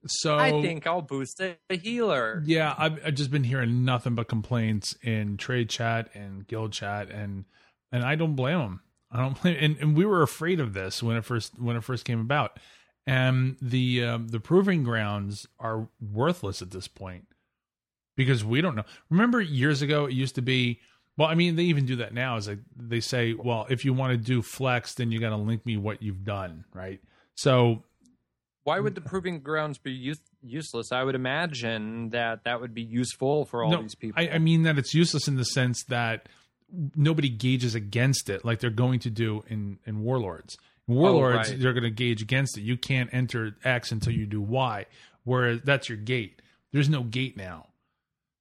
So 0.07 0.39
I 0.39 0.51
think 0.63 0.87
I'll 0.87 1.03
boost 1.03 1.41
a 1.41 1.57
a 1.71 1.77
healer. 1.77 2.43
yeah, 2.47 2.75
I've, 2.79 3.05
I've 3.05 3.15
just 3.15 3.31
been 3.31 3.45
hearing 3.45 3.85
nothing 3.85 4.15
but 4.15 4.29
complaints 4.29 4.97
in 5.03 5.37
trade 5.37 5.69
chat 5.69 6.09
and 6.15 6.47
guild 6.47 6.73
chat, 6.73 7.11
and 7.11 7.45
and 7.93 8.05
I 8.05 8.15
don't 8.15 8.37
blame 8.37 8.59
them. 8.59 8.81
I 9.11 9.21
don't 9.21 9.41
blame, 9.41 9.57
and, 9.59 9.77
and 9.79 9.97
we 9.97 10.05
were 10.05 10.23
afraid 10.23 10.61
of 10.61 10.75
this 10.75 11.03
when 11.03 11.17
it 11.17 11.25
first 11.25 11.59
when 11.59 11.77
it 11.77 11.85
first 11.85 12.05
came 12.05 12.21
about, 12.21 12.59
and 13.07 13.57
the 13.61 14.05
um, 14.05 14.29
the 14.29 14.41
proving 14.41 14.85
grounds 14.85 15.47
are 15.59 15.89
worthless 16.01 16.63
at 16.63 16.71
this 16.71 16.89
point 16.89 17.27
because 18.17 18.45
we 18.45 18.61
don't 18.61 18.77
know. 18.77 18.85
Remember 19.11 19.41
years 19.41 19.83
ago, 19.83 20.07
it 20.07 20.13
used 20.13 20.35
to 20.35 20.43
be. 20.43 20.81
Well, 21.17 21.29
I 21.29 21.35
mean, 21.35 21.57
they 21.57 21.65
even 21.65 21.85
do 21.85 21.97
that 21.97 22.15
now. 22.15 22.37
Is 22.37 22.47
like 22.47 22.61
they 22.77 23.01
say, 23.01 23.35
well, 23.35 23.67
if 23.69 23.85
you 23.85 23.93
want 23.93 24.13
to 24.13 24.17
do 24.17 24.41
flex, 24.41 24.95
then 24.95 25.11
you 25.11 25.19
got 25.19 25.31
to 25.31 25.37
link 25.37 25.67
me 25.67 25.77
what 25.77 26.01
you've 26.01 26.25
done, 26.25 26.65
right? 26.73 27.01
So 27.35 27.83
Why 28.69 28.81
would 28.81 28.93
mm. 28.93 28.97
the 28.97 29.01
proving 29.01 29.41
grounds 29.41 29.79
be 29.79 29.93
use- 29.93 30.21
useless? 30.43 30.93
I 30.93 31.03
would 31.03 31.15
imagine 31.15 32.11
that 32.11 32.45
that 32.45 32.61
would 32.61 32.75
be 32.75 32.83
useful 32.83 33.47
for 33.47 33.65
all 33.65 33.71
no, 33.71 33.81
these 33.83 33.95
people. 33.95 34.23
I, 34.23 34.29
I 34.29 34.39
mean 34.39 34.65
that 34.65 34.77
it's 34.77 34.93
useless 34.93 35.27
in 35.27 35.37
the 35.37 35.45
sense 35.45 35.85
that 35.85 36.29
nobody 36.95 37.31
gauges 37.31 37.75
against 37.75 38.29
it 38.29 38.45
like 38.45 38.61
they're 38.61 38.69
going 38.69 39.01
to 39.01 39.11
do 39.11 39.43
in 39.49 39.79
in 39.87 40.03
Warlords. 40.03 40.59
In 40.87 40.97
oh, 40.97 41.01
Warlords, 41.01 41.49
Oh, 41.49 41.53
right. 41.53 41.61
they're 41.61 41.73
going 41.73 41.85
to 41.85 41.91
gauge 41.91 42.21
against 42.21 42.59
it. 42.59 42.61
You 42.61 42.77
can't 42.77 43.09
enter 43.13 43.57
X 43.65 43.91
until 43.91 44.13
you 44.13 44.27
do 44.27 44.41
Y, 44.43 44.85
whereas 45.25 45.61
that's 45.65 45.89
your 45.89 45.99
gate. 45.99 46.43
There's 46.71 46.91
no 46.91 47.03
gate 47.03 47.39
now, 47.39 47.69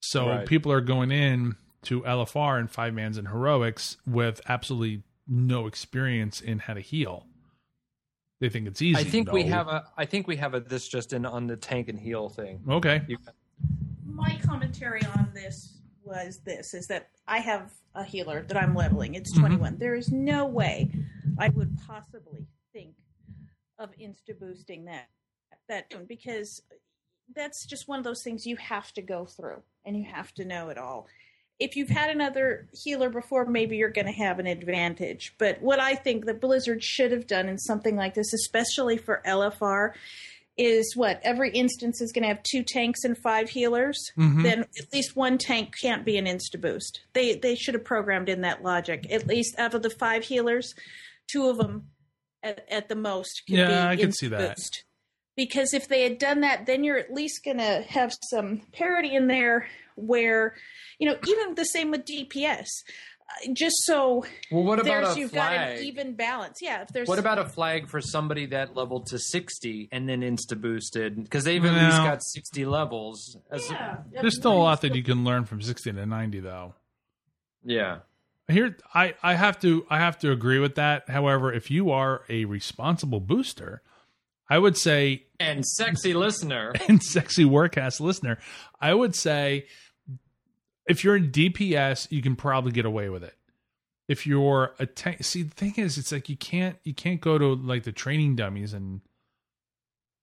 so 0.02 0.28
Right. 0.28 0.46
people 0.46 0.74
are 0.74 0.82
going 0.82 1.12
in 1.12 1.56
to 1.84 2.02
LFR 2.02 2.60
and 2.60 2.70
five 2.70 2.94
mans 2.94 3.18
and 3.18 3.30
heroics 3.30 3.96
with 4.06 4.42
absolutely 4.50 5.04
no 5.26 5.68
experience 5.68 6.42
in 6.42 6.60
how 6.60 6.74
to 6.74 6.82
heal. 6.82 7.26
They 8.40 8.50
think 8.50 8.68
it's 8.68 8.82
easy. 8.82 9.00
I 9.00 9.04
think 9.04 9.32
we 9.32 9.44
have 9.44 9.68
a. 9.68 9.86
I 9.98 10.06
think 10.06 10.28
we 10.28 10.36
have 10.38 10.54
a 10.54 10.60
this 10.60 10.88
just 10.88 11.14
in 11.14 11.26
on 11.26 11.48
the 11.48 11.58
tank 11.58 11.90
and 11.90 12.00
heal 12.00 12.30
thing. 12.30 12.62
okay. 12.70 13.02
You, 13.08 13.18
my 14.06 14.40
commentary 14.46 15.02
on 15.16 15.32
this 15.34 15.80
was 16.04 16.40
this 16.46 16.74
is 16.74 16.88
that 16.88 17.10
I 17.28 17.40
have 17.40 17.72
a 17.96 18.04
healer 18.04 18.44
that 18.44 18.56
I'm 18.58 18.76
leveling. 18.76 19.16
It's 19.16 19.34
Mhm. 19.36 19.40
21. 19.42 19.78
There 19.78 19.96
is 19.96 20.12
no 20.12 20.46
way 20.46 20.92
I 21.38 21.50
would 21.50 21.78
possibly 21.88 22.46
think 22.74 22.96
of 23.80 23.90
insta 24.00 24.40
boosting 24.40 24.86
that 24.86 25.10
that 25.68 26.08
because 26.08 26.62
that's 27.36 27.66
just 27.66 27.88
one 27.88 27.98
of 27.98 28.06
those 28.06 28.24
things 28.24 28.46
you 28.46 28.56
have 28.58 28.92
to 28.94 29.02
go 29.02 29.26
through 29.26 29.62
and 29.84 29.98
you 29.98 30.06
have 30.06 30.32
to 30.36 30.46
know 30.46 30.70
it 30.70 30.78
all. 30.78 31.08
If 31.60 31.76
you've 31.76 31.90
had 31.90 32.10
another 32.12 32.68
healer 32.72 33.10
before, 33.10 33.46
maybe 33.46 33.78
you're 33.78 33.90
going 33.90 34.06
to 34.06 34.12
have 34.12 34.38
an 34.40 34.46
advantage. 34.48 35.34
But 35.40 35.62
what 35.62 35.80
I 35.80 35.96
think 35.96 36.26
that 36.26 36.40
Blizzard 36.40 36.84
should 36.84 37.12
have 37.12 37.26
done 37.28 37.50
in 37.50 37.58
something 37.58 37.96
like 37.96 38.14
this, 38.14 38.32
especially 38.34 38.98
for 38.98 39.22
LFR, 39.26 39.94
is 40.56 40.96
what 40.96 41.20
every 41.24 41.52
instance 41.52 42.02
is 42.02 42.12
going 42.12 42.24
to 42.24 42.28
have 42.30 42.42
two 42.44 42.64
tanks 42.64 43.04
and 43.04 43.18
five 43.18 43.50
healers. 43.50 43.98
Mhm. 44.18 44.44
Then 44.44 44.60
at 44.62 44.92
least 44.94 45.16
one 45.16 45.38
tank 45.38 45.74
can't 45.80 46.04
be 46.06 46.18
an 46.18 46.26
insta 46.26 46.60
boost. 46.60 47.02
They 47.14 47.36
they 47.36 47.54
should 47.56 47.76
have 47.76 47.84
programmed 47.86 48.28
in 48.30 48.42
that 48.42 48.64
logic. 48.64 49.06
At 49.12 49.28
least 49.28 49.58
out 49.60 49.74
of 49.76 49.84
the 49.84 49.90
five 49.92 50.24
healers, 50.26 50.74
two 51.28 51.48
of 51.50 51.58
them 51.58 51.90
at, 52.42 52.66
at 52.72 52.90
the 52.90 52.96
most 52.96 53.44
can 53.48 53.56
Yeah, 53.58 53.68
be 53.68 53.74
I 53.92 53.96
can 53.98 54.12
see 54.12 54.28
that. 54.30 54.56
boost. 54.56 54.84
Because 55.38 55.74
if 55.74 55.88
they 55.88 56.02
had 56.04 56.18
done 56.18 56.42
that, 56.42 56.66
then 56.66 56.84
you're 56.84 56.98
at 56.98 57.14
least 57.14 57.46
going 57.46 57.60
to 57.60 57.86
have 57.88 58.14
some 58.30 58.62
parity 58.74 59.16
in 59.16 59.28
there 59.28 59.68
where, 59.96 60.56
you 61.00 61.08
know, 61.08 61.16
even 61.28 61.56
the 61.56 61.64
same 61.64 61.92
with 61.92 62.04
DPS. 62.06 62.66
Uh, 63.46 63.54
Just 63.54 63.76
so 63.84 64.26
well, 64.52 64.64
what 64.64 64.80
about 64.80 65.04
there's 65.04 65.16
a 65.16 65.20
you've 65.20 65.34
got 65.34 65.54
an 65.54 65.84
even 65.84 66.16
balance. 66.16 66.58
Yeah, 66.62 66.82
if 66.82 66.88
there's 66.90 67.08
What 67.08 67.20
about 67.20 67.38
a 67.38 67.46
flag 67.46 67.88
for 67.88 68.02
somebody 68.02 68.48
that 68.48 68.76
leveled 68.76 69.06
to 69.08 69.20
60 69.20 69.90
and 69.92 70.10
then 70.10 70.22
insta 70.22 70.60
boosted? 70.60 71.22
Because 71.24 71.44
they've 71.44 71.64
at 71.64 71.74
No. 71.74 71.86
least 71.86 71.98
got 72.04 72.24
60 72.24 72.66
levels. 72.66 73.38
As 73.52 73.70
yeah, 73.70 73.98
There's 74.12 74.38
still 74.38 74.54
a 74.54 74.58
lot 74.64 74.82
that 74.82 74.96
you 74.96 75.04
can 75.04 75.24
learn 75.24 75.46
from 75.46 75.62
60 75.62 75.92
to 75.94 76.06
90, 76.06 76.40
though. 76.40 76.74
yeah. 77.64 78.00
Here, 78.50 78.78
I, 78.94 79.14
I 79.22 79.34
have 79.34 79.60
to 79.60 79.86
I 79.90 79.98
have 80.00 80.18
to 80.20 80.32
agree 80.32 80.58
with 80.60 80.76
that. 80.76 81.10
However, 81.10 81.52
if 81.52 81.70
you 81.70 81.92
are 81.92 82.24
a 82.30 82.46
responsible 82.46 83.20
booster, 83.20 83.82
I 84.50 84.58
would 84.60 84.78
say, 84.78 85.26
And 85.40 85.66
sexy 85.66 86.14
listener. 86.14 86.74
and 86.88 87.02
sexy 87.04 87.46
Warcast 87.46 88.00
listener, 88.00 88.38
I 88.80 88.94
would 88.94 89.16
say, 89.16 89.68
if 90.88 91.04
you're 91.04 91.18
in 91.18 91.32
DPS, 91.32 92.08
you 92.12 92.22
can 92.22 92.36
probably 92.36 92.72
get 92.72 92.86
away 92.86 93.10
with 93.10 93.24
it. 93.24 93.36
If 94.08 94.26
you're 94.26 94.74
a 94.80 94.86
tank, 94.86 95.24
see 95.26 95.44
the 95.44 95.54
thing 95.54 95.74
is, 95.76 95.98
it's 95.98 96.14
like 96.14 96.30
you 96.30 96.38
can't 96.38 96.78
you 96.86 96.94
can't 96.94 97.20
go 97.20 97.38
to 97.38 97.56
like 97.56 97.84
the 97.84 97.92
training 97.92 98.38
dummies 98.38 98.74
and 98.74 99.02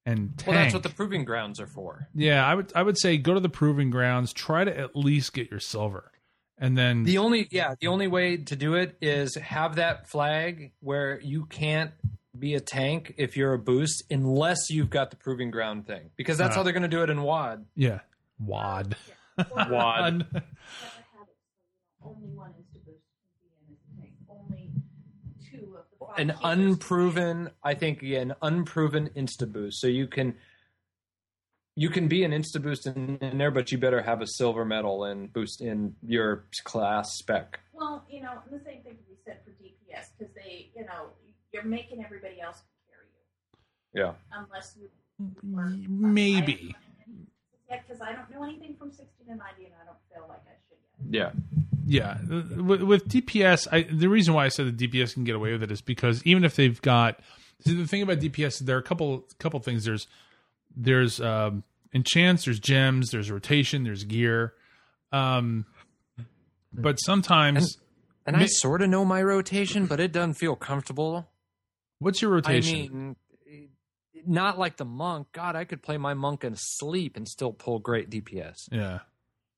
and 0.06 0.38
tank. 0.38 0.46
Well, 0.46 0.56
that's 0.56 0.72
what 0.74 0.82
the 0.84 0.88
proving 0.88 1.24
grounds 1.26 1.60
are 1.60 1.66
for. 1.66 2.08
yeah. 2.14 2.46
I 2.46 2.54
would 2.54 2.72
I 2.74 2.82
would 2.82 2.98
say 2.98 3.18
go 3.18 3.34
to 3.34 3.40
the 3.40 3.50
proving 3.50 3.90
grounds, 3.90 4.32
try 4.32 4.64
to 4.64 4.74
at 4.74 4.96
least 4.96 5.34
get 5.34 5.50
your 5.50 5.60
silver, 5.60 6.12
and 6.56 6.78
then 6.78 7.02
The 7.04 7.18
only 7.18 7.46
yeah, 7.50 7.74
the 7.78 7.88
only 7.88 8.08
way 8.08 8.38
to 8.38 8.56
do 8.56 8.72
it 8.74 8.96
is 9.02 9.34
have 9.34 9.76
that 9.76 10.08
flag 10.08 10.72
where 10.80 11.20
you 11.20 11.44
can't 11.44 11.90
be 12.38 12.54
a 12.54 12.60
tank 12.60 13.14
if 13.16 13.36
you're 13.36 13.52
a 13.54 13.58
boost 13.58 14.04
unless 14.10 14.70
you've 14.70 14.90
got 14.90 15.10
the 15.10 15.16
proving 15.16 15.50
ground 15.50 15.86
thing. 15.86 16.10
Because 16.16 16.38
that's 16.38 16.52
Uh. 16.52 16.56
how 16.56 16.62
they're 16.62 16.72
going 16.72 16.82
to 16.82 16.88
do 16.88 17.02
it 17.02 17.10
in 17.10 17.22
WAD. 17.22 17.64
yeah, 17.74 18.00
wad. 18.38 18.96
WAD. 19.38 20.26
only 22.04 22.28
one 22.28 22.50
insta 22.50 22.84
boost 22.84 23.02
can 23.12 23.32
be 23.40 23.50
in 23.50 23.72
as 23.72 23.78
a 23.78 24.00
tank. 24.00 24.12
Only 24.28 24.70
two 25.50 25.76
of 25.76 25.84
the 25.90 26.06
five 26.06 26.18
An 26.18 26.34
unproven, 26.42 27.50
I 27.62 27.74
think, 27.74 28.00
yeah, 28.02 28.20
an 28.20 28.34
unproven 28.42 29.10
insta 29.16 29.50
boost. 29.50 29.80
So 29.80 29.86
you 29.86 30.06
can 30.06 30.34
you 31.76 31.90
can 31.90 32.06
be 32.06 32.22
an 32.22 32.30
insta 32.30 32.62
boost 32.62 32.86
in, 32.86 33.16
in 33.20 33.38
there, 33.38 33.50
but 33.50 33.72
you 33.72 33.78
better 33.78 34.00
have 34.02 34.20
a 34.22 34.26
silver 34.28 34.64
medal 34.64 35.02
and 35.04 35.32
boost 35.32 35.60
in 35.60 35.96
your 36.06 36.44
class 36.62 37.16
spec. 37.18 37.58
Well, 37.72 38.04
you 38.08 38.22
know, 38.22 38.30
and 38.48 38.60
the 38.60 38.64
same 38.64 38.82
thing 38.84 38.92
can 38.94 39.04
be 39.08 39.16
said 39.24 39.40
for 39.44 39.50
DPS 39.50 40.10
because 40.16 40.32
they, 40.36 40.70
you 40.76 40.84
know, 40.84 41.06
you're 41.54 41.64
making 41.64 42.04
everybody 42.04 42.40
else 42.40 42.62
carry 42.90 43.06
you 43.94 44.02
Yeah. 44.02 44.12
unless 44.32 44.76
you. 44.78 44.88
Maybe. 45.88 46.74
Yeah, 47.70 47.80
because 47.86 48.02
I 48.02 48.12
don't 48.12 48.28
know 48.30 48.42
anything 48.44 48.74
from 48.76 48.90
60 48.90 49.06
to 49.26 49.34
90, 49.34 49.64
and 49.64 49.74
I 49.80 49.86
don't 49.86 49.96
feel 50.12 50.26
like 50.28 50.40
I 50.46 50.56
should 50.68 51.12
yet. 51.12 51.32
Yeah. 51.34 51.40
Yeah, 51.86 52.18
with, 52.62 52.82
with 52.82 53.08
DPS, 53.08 53.68
I, 53.70 53.82
the 53.82 54.08
reason 54.08 54.32
why 54.34 54.46
I 54.46 54.48
said 54.48 54.66
that 54.66 54.76
DPS 54.78 55.12
can 55.14 55.24
get 55.24 55.34
away 55.36 55.52
with 55.52 55.62
it 55.62 55.70
is 55.70 55.82
because 55.82 56.22
even 56.24 56.42
if 56.44 56.56
they've 56.56 56.80
got 56.80 57.20
see, 57.60 57.74
the 57.74 57.86
thing 57.86 58.00
about 58.00 58.20
DPS, 58.20 58.60
there 58.60 58.76
are 58.76 58.80
a 58.80 58.82
couple 58.82 59.26
couple 59.38 59.60
things. 59.60 59.84
There's 59.84 60.06
there's 60.74 61.20
um, 61.20 61.62
enchants, 61.92 62.46
there's 62.46 62.58
gems, 62.58 63.10
there's 63.10 63.30
rotation, 63.30 63.84
there's 63.84 64.04
gear. 64.04 64.54
Um, 65.12 65.66
but 66.72 66.96
sometimes, 66.96 67.76
And 68.26 68.34
I 68.34 68.40
Ma- 68.40 68.46
sort 68.48 68.80
of 68.80 68.88
know 68.88 69.04
my 69.04 69.22
rotation, 69.22 69.84
but 69.84 70.00
it 70.00 70.10
doesn't 70.10 70.34
feel 70.34 70.56
comfortable. 70.56 71.28
What's 71.98 72.22
your 72.22 72.30
rotation? 72.30 72.76
I 72.76 72.88
mean, 72.88 73.16
not 74.26 74.58
like 74.58 74.76
the 74.76 74.84
monk. 74.84 75.28
God, 75.32 75.56
I 75.56 75.64
could 75.64 75.82
play 75.82 75.98
my 75.98 76.14
monk 76.14 76.44
and 76.44 76.58
sleep 76.58 77.16
and 77.16 77.28
still 77.28 77.52
pull 77.52 77.78
great 77.78 78.10
DPS. 78.10 78.68
yeah. 78.70 79.00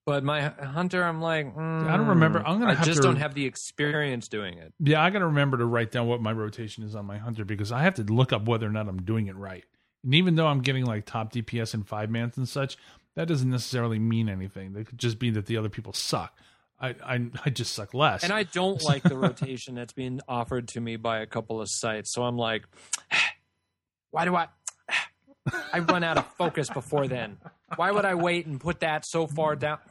But 0.05 0.23
my 0.23 0.41
hunter, 0.51 1.03
I'm 1.03 1.21
like, 1.21 1.47
I 1.47 1.51
don't 1.51 2.07
mm, 2.07 2.09
remember. 2.11 2.39
I'm 2.39 2.61
gonna 2.61 2.71
I 2.71 2.75
have 2.77 2.87
just 2.87 3.03
to- 3.03 3.09
don't 3.09 3.17
have 3.17 3.35
the 3.35 3.45
experience 3.45 4.29
doing 4.29 4.57
it. 4.57 4.73
Yeah, 4.79 5.03
I 5.03 5.11
got 5.11 5.19
to 5.19 5.27
remember 5.27 5.59
to 5.59 5.65
write 5.67 5.91
down 5.91 6.07
what 6.07 6.21
my 6.21 6.31
rotation 6.31 6.85
is 6.85 6.95
on 6.95 7.07
my 7.07 7.19
hunter 7.19 7.45
because 7.45 7.73
I 7.73 7.83
have 7.83 7.95
to 7.95 8.05
look 8.05 8.33
up 8.33 8.47
whether 8.47 8.67
or 8.69 8.71
not 8.71 8.87
I'm 8.87 9.03
doing 9.03 9.27
it 9.27 9.35
right. 9.35 9.65
And 10.05 10.15
even 10.15 10.37
though 10.37 10.47
I'm 10.47 10.61
getting 10.61 10.85
like 10.85 11.07
top 11.07 11.33
DPS 11.33 11.75
and 11.75 11.85
five 11.85 12.09
mans 12.09 12.37
and 12.37 12.49
such, 12.49 12.77
that 13.17 13.27
doesn't 13.27 13.51
necessarily 13.51 13.99
mean 13.99 14.29
anything. 14.29 14.77
It 14.77 14.87
could 14.87 14.99
just 14.99 15.19
be 15.19 15.31
that 15.31 15.47
the 15.47 15.57
other 15.57 15.69
people 15.69 15.93
suck. 15.93 16.39
I 16.81 16.89
I, 17.05 17.31
I 17.45 17.51
just 17.51 17.75
suck 17.75 17.95
less. 17.95 18.23
And 18.25 18.33
I 18.33 18.43
don't 18.45 18.83
like 18.83 19.03
the 19.03 19.17
rotation 19.17 19.75
that's 19.75 19.93
being 19.93 20.21
offered 20.29 20.69
to 20.69 20.81
me 20.81 20.97
by 20.97 21.21
a 21.21 21.27
couple 21.27 21.61
of 21.61 21.69
sites. 21.71 22.13
So 22.13 22.23
I'm 22.23 22.37
like, 22.37 22.65
why 24.11 24.25
do 24.25 24.35
I? 24.37 24.49
I 25.73 25.79
run 25.81 26.03
out 26.05 26.19
of 26.19 26.27
focus 26.35 26.69
before 26.69 27.07
then. 27.09 27.39
Why 27.77 27.91
would 27.91 28.05
I 28.05 28.15
wait 28.15 28.47
and 28.47 28.61
put 28.61 28.81
that 28.81 29.05
so 29.07 29.27
far 29.27 29.57
down? 29.57 29.79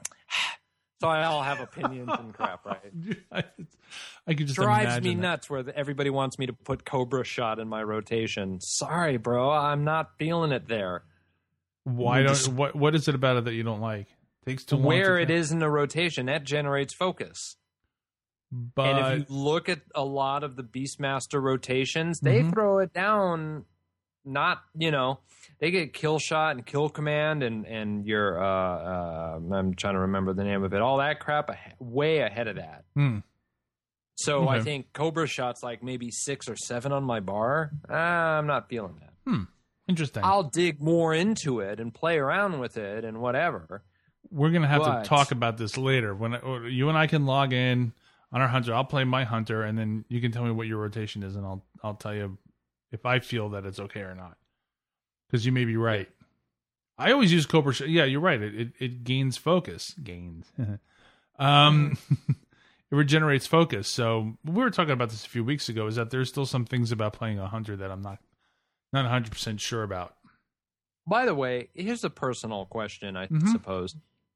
So 1.02 1.10
I 1.10 1.26
all 1.26 1.44
have 1.44 1.60
opinions 1.60 2.10
and 2.18 2.34
crap, 2.34 2.66
right? 2.66 2.80
I, 3.32 3.44
I 4.26 4.34
could 4.34 4.48
just 4.48 4.56
drives 4.56 5.04
me 5.04 5.14
that. 5.14 5.22
nuts 5.22 5.50
where 5.50 5.62
the, 5.62 5.78
everybody 5.78 6.10
wants 6.10 6.40
me 6.40 6.46
to 6.46 6.54
put 6.54 6.86
Cobra 6.86 7.26
Shot 7.26 7.60
in 7.60 7.68
my 7.68 7.84
rotation. 7.84 8.62
Sorry, 8.62 9.18
bro, 9.18 9.52
I'm 9.52 9.84
not 9.84 10.12
feeling 10.18 10.54
it 10.54 10.70
there. 10.70 11.04
Why 11.84 12.20
don't 12.24 12.30
just- 12.30 12.48
what 12.48 12.78
what 12.78 12.96
is 12.96 13.10
it 13.10 13.14
about 13.14 13.36
it 13.36 13.44
that 13.44 13.54
you 13.54 13.64
don't 13.64 13.82
like? 13.82 14.08
Takes 14.46 14.64
too. 14.66 14.78
Where 14.78 15.18
to 15.18 15.22
it 15.24 15.30
is 15.32 15.52
in 15.52 15.60
the 15.60 15.70
rotation, 15.70 16.28
that 16.28 16.44
generates 16.44 16.94
focus. 16.94 17.58
but 18.52 18.86
and 18.86 19.22
if 19.24 19.30
you 19.30 19.36
look 19.36 19.68
at 19.70 19.82
a 19.96 20.04
lot 20.06 20.44
of 20.44 20.56
the 20.56 20.64
Beastmaster 20.64 21.42
rotations, 21.42 22.20
they 22.20 22.42
Mhm. 22.42 22.54
throw 22.54 22.80
it 22.80 22.94
down. 22.94 23.66
Not 24.24 24.62
you 24.76 24.92
know, 24.92 25.20
they 25.60 25.72
get 25.72 25.94
kill 25.94 26.20
shot 26.20 26.56
and 26.56 26.66
kill 26.66 26.90
command 26.90 27.44
and 27.44 27.66
and 27.68 28.06
your 28.06 28.42
uh, 28.42 28.48
uh 28.48 29.40
I'm 29.56 29.74
trying 29.74 29.96
to 29.96 30.00
remember 30.02 30.34
the 30.34 30.44
name 30.44 30.64
of 30.64 30.74
it. 30.74 30.82
All 30.82 30.98
that 30.98 31.20
crap 31.20 31.50
way 31.80 32.20
ahead 32.20 32.48
of 32.48 32.56
that. 32.58 32.86
Hmm. 32.96 33.20
So 34.18 34.48
I 34.48 34.62
think 34.62 34.94
Cobra 34.94 35.28
shots 35.28 35.62
like 35.62 35.84
maybe 35.84 36.10
six 36.10 36.48
or 36.48 36.56
seven 36.56 36.92
on 36.94 37.04
my 37.04 37.20
bar. 37.20 37.72
Ah, 37.90 38.38
I'm 38.38 38.48
not 38.48 38.70
feeling 38.70 38.96
that. 39.02 39.14
Hmm. 39.30 39.44
interesting. 39.88 40.24
I'll 40.24 40.44
dig 40.50 40.82
more 40.82 41.14
into 41.14 41.60
it 41.60 41.80
and 41.80 41.94
play 41.94 42.18
around 42.18 42.60
with 42.60 42.78
it 42.78 43.04
and 43.06 43.20
whatever. 43.20 43.84
We're 44.32 44.52
gonna 44.52 44.68
have 44.68 44.82
But- 44.82 45.04
to 45.04 45.10
talk 45.10 45.32
about 45.32 45.58
this 45.58 45.78
later. 45.78 46.14
When 46.16 46.36
or 46.36 46.68
you 46.68 46.90
and 46.90 46.98
I 46.98 47.08
can 47.08 47.26
log 47.26 47.54
in 47.54 47.94
on 48.32 48.42
our 48.42 48.48
hunter, 48.48 48.74
I'll 48.74 48.84
play 48.86 49.04
my 49.04 49.24
hunter, 49.24 49.64
and 49.64 49.78
then 49.78 50.06
you 50.10 50.20
can 50.22 50.32
tell 50.32 50.44
me 50.44 50.52
what 50.52 50.68
your 50.68 50.80
rotation 50.80 51.24
is, 51.24 51.36
and 51.36 51.46
I'll 51.46 51.64
I'll 51.84 51.96
tell 51.96 52.14
you 52.14 52.38
if 52.92 53.06
I 53.06 53.20
feel 53.20 53.50
that 53.50 53.66
it's 53.66 53.80
okay 53.80 54.02
or 54.02 54.16
not. 54.16 54.38
Because 55.28 55.46
you 55.46 55.52
may 55.52 55.66
be 55.66 55.76
right. 55.78 56.10
I 56.98 57.12
always 57.12 57.32
use 57.34 57.46
Cobra. 57.46 57.74
Yeah, 57.88 58.06
you're 58.06 58.22
right. 58.22 58.42
It 58.42 58.56
it, 58.56 58.72
it 58.80 59.04
gains 59.04 59.38
focus. 59.38 59.94
Gains. 60.04 60.46
um, 61.40 61.98
it 62.30 62.96
regenerates 62.96 63.48
focus. 63.48 63.88
So 63.88 64.38
we 64.46 64.54
were 64.64 64.70
talking 64.70 64.94
about 64.94 65.10
this 65.10 65.26
a 65.26 65.30
few 65.30 65.44
weeks 65.44 65.68
ago. 65.70 65.88
Is 65.88 65.96
that 65.96 66.10
there's 66.12 66.30
still 66.30 66.46
some 66.46 66.66
things 66.66 66.92
about 66.92 67.14
playing 67.14 67.40
a 67.40 67.48
hunter 67.48 67.76
that 67.76 67.92
I'm 67.92 68.02
not 68.02 68.20
not 68.94 69.04
100 69.04 69.32
percent 69.32 69.60
sure 69.62 69.84
about. 69.84 70.16
By 71.08 71.26
the 71.26 71.36
way, 71.36 71.70
here's 71.74 72.04
a 72.04 72.10
personal 72.10 72.66
question, 72.66 73.16
I 73.16 73.28
Mhm. 73.28 73.52
suppose. 73.52 73.96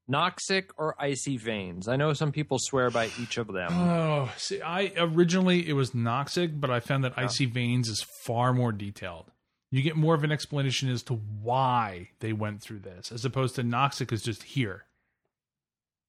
Noxxic 0.09 0.69
or 0.77 0.95
icy 0.99 1.37
veins? 1.37 1.87
I 1.87 1.95
know 1.95 2.13
some 2.13 2.31
people 2.31 2.57
swear 2.59 2.89
by 2.89 3.09
each 3.21 3.37
of 3.37 3.47
them. 3.47 3.71
Oh, 3.73 4.31
see, 4.37 4.61
I 4.61 4.91
originally 4.97 5.67
it 5.69 5.73
was 5.73 5.91
Noxxic, 5.91 6.59
but 6.59 6.69
I 6.71 6.79
found 6.79 7.03
that 7.03 7.13
Icy 7.17 7.45
Veins 7.45 7.87
is 7.87 8.05
far 8.25 8.53
more 8.53 8.71
detailed. 8.71 9.31
You 9.71 9.81
get 9.83 9.95
more 9.95 10.15
of 10.15 10.23
an 10.23 10.31
explanation 10.31 10.89
as 10.89 11.03
to 11.03 11.13
why 11.13 12.09
they 12.19 12.33
went 12.33 12.61
through 12.61 12.79
this, 12.79 13.11
as 13.11 13.23
opposed 13.23 13.55
to 13.55 13.63
Noxxic 13.63 14.11
is 14.11 14.23
just 14.23 14.43
here. 14.43 14.85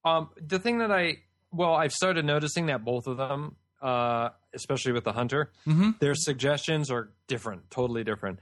Um, 0.04 0.30
the 0.40 0.58
thing 0.58 0.78
that 0.78 0.90
I 0.90 1.18
well, 1.52 1.74
I've 1.74 1.92
started 1.92 2.24
noticing 2.24 2.66
that 2.66 2.84
both 2.84 3.06
of 3.08 3.16
them, 3.16 3.56
uh, 3.82 4.28
especially 4.54 4.92
with 4.92 5.02
the 5.04 5.12
hunter, 5.12 5.50
Mhm. 5.66 5.98
their 5.98 6.14
suggestions 6.14 6.90
are 6.90 7.10
different, 7.26 7.70
totally 7.70 8.04
different. 8.04 8.38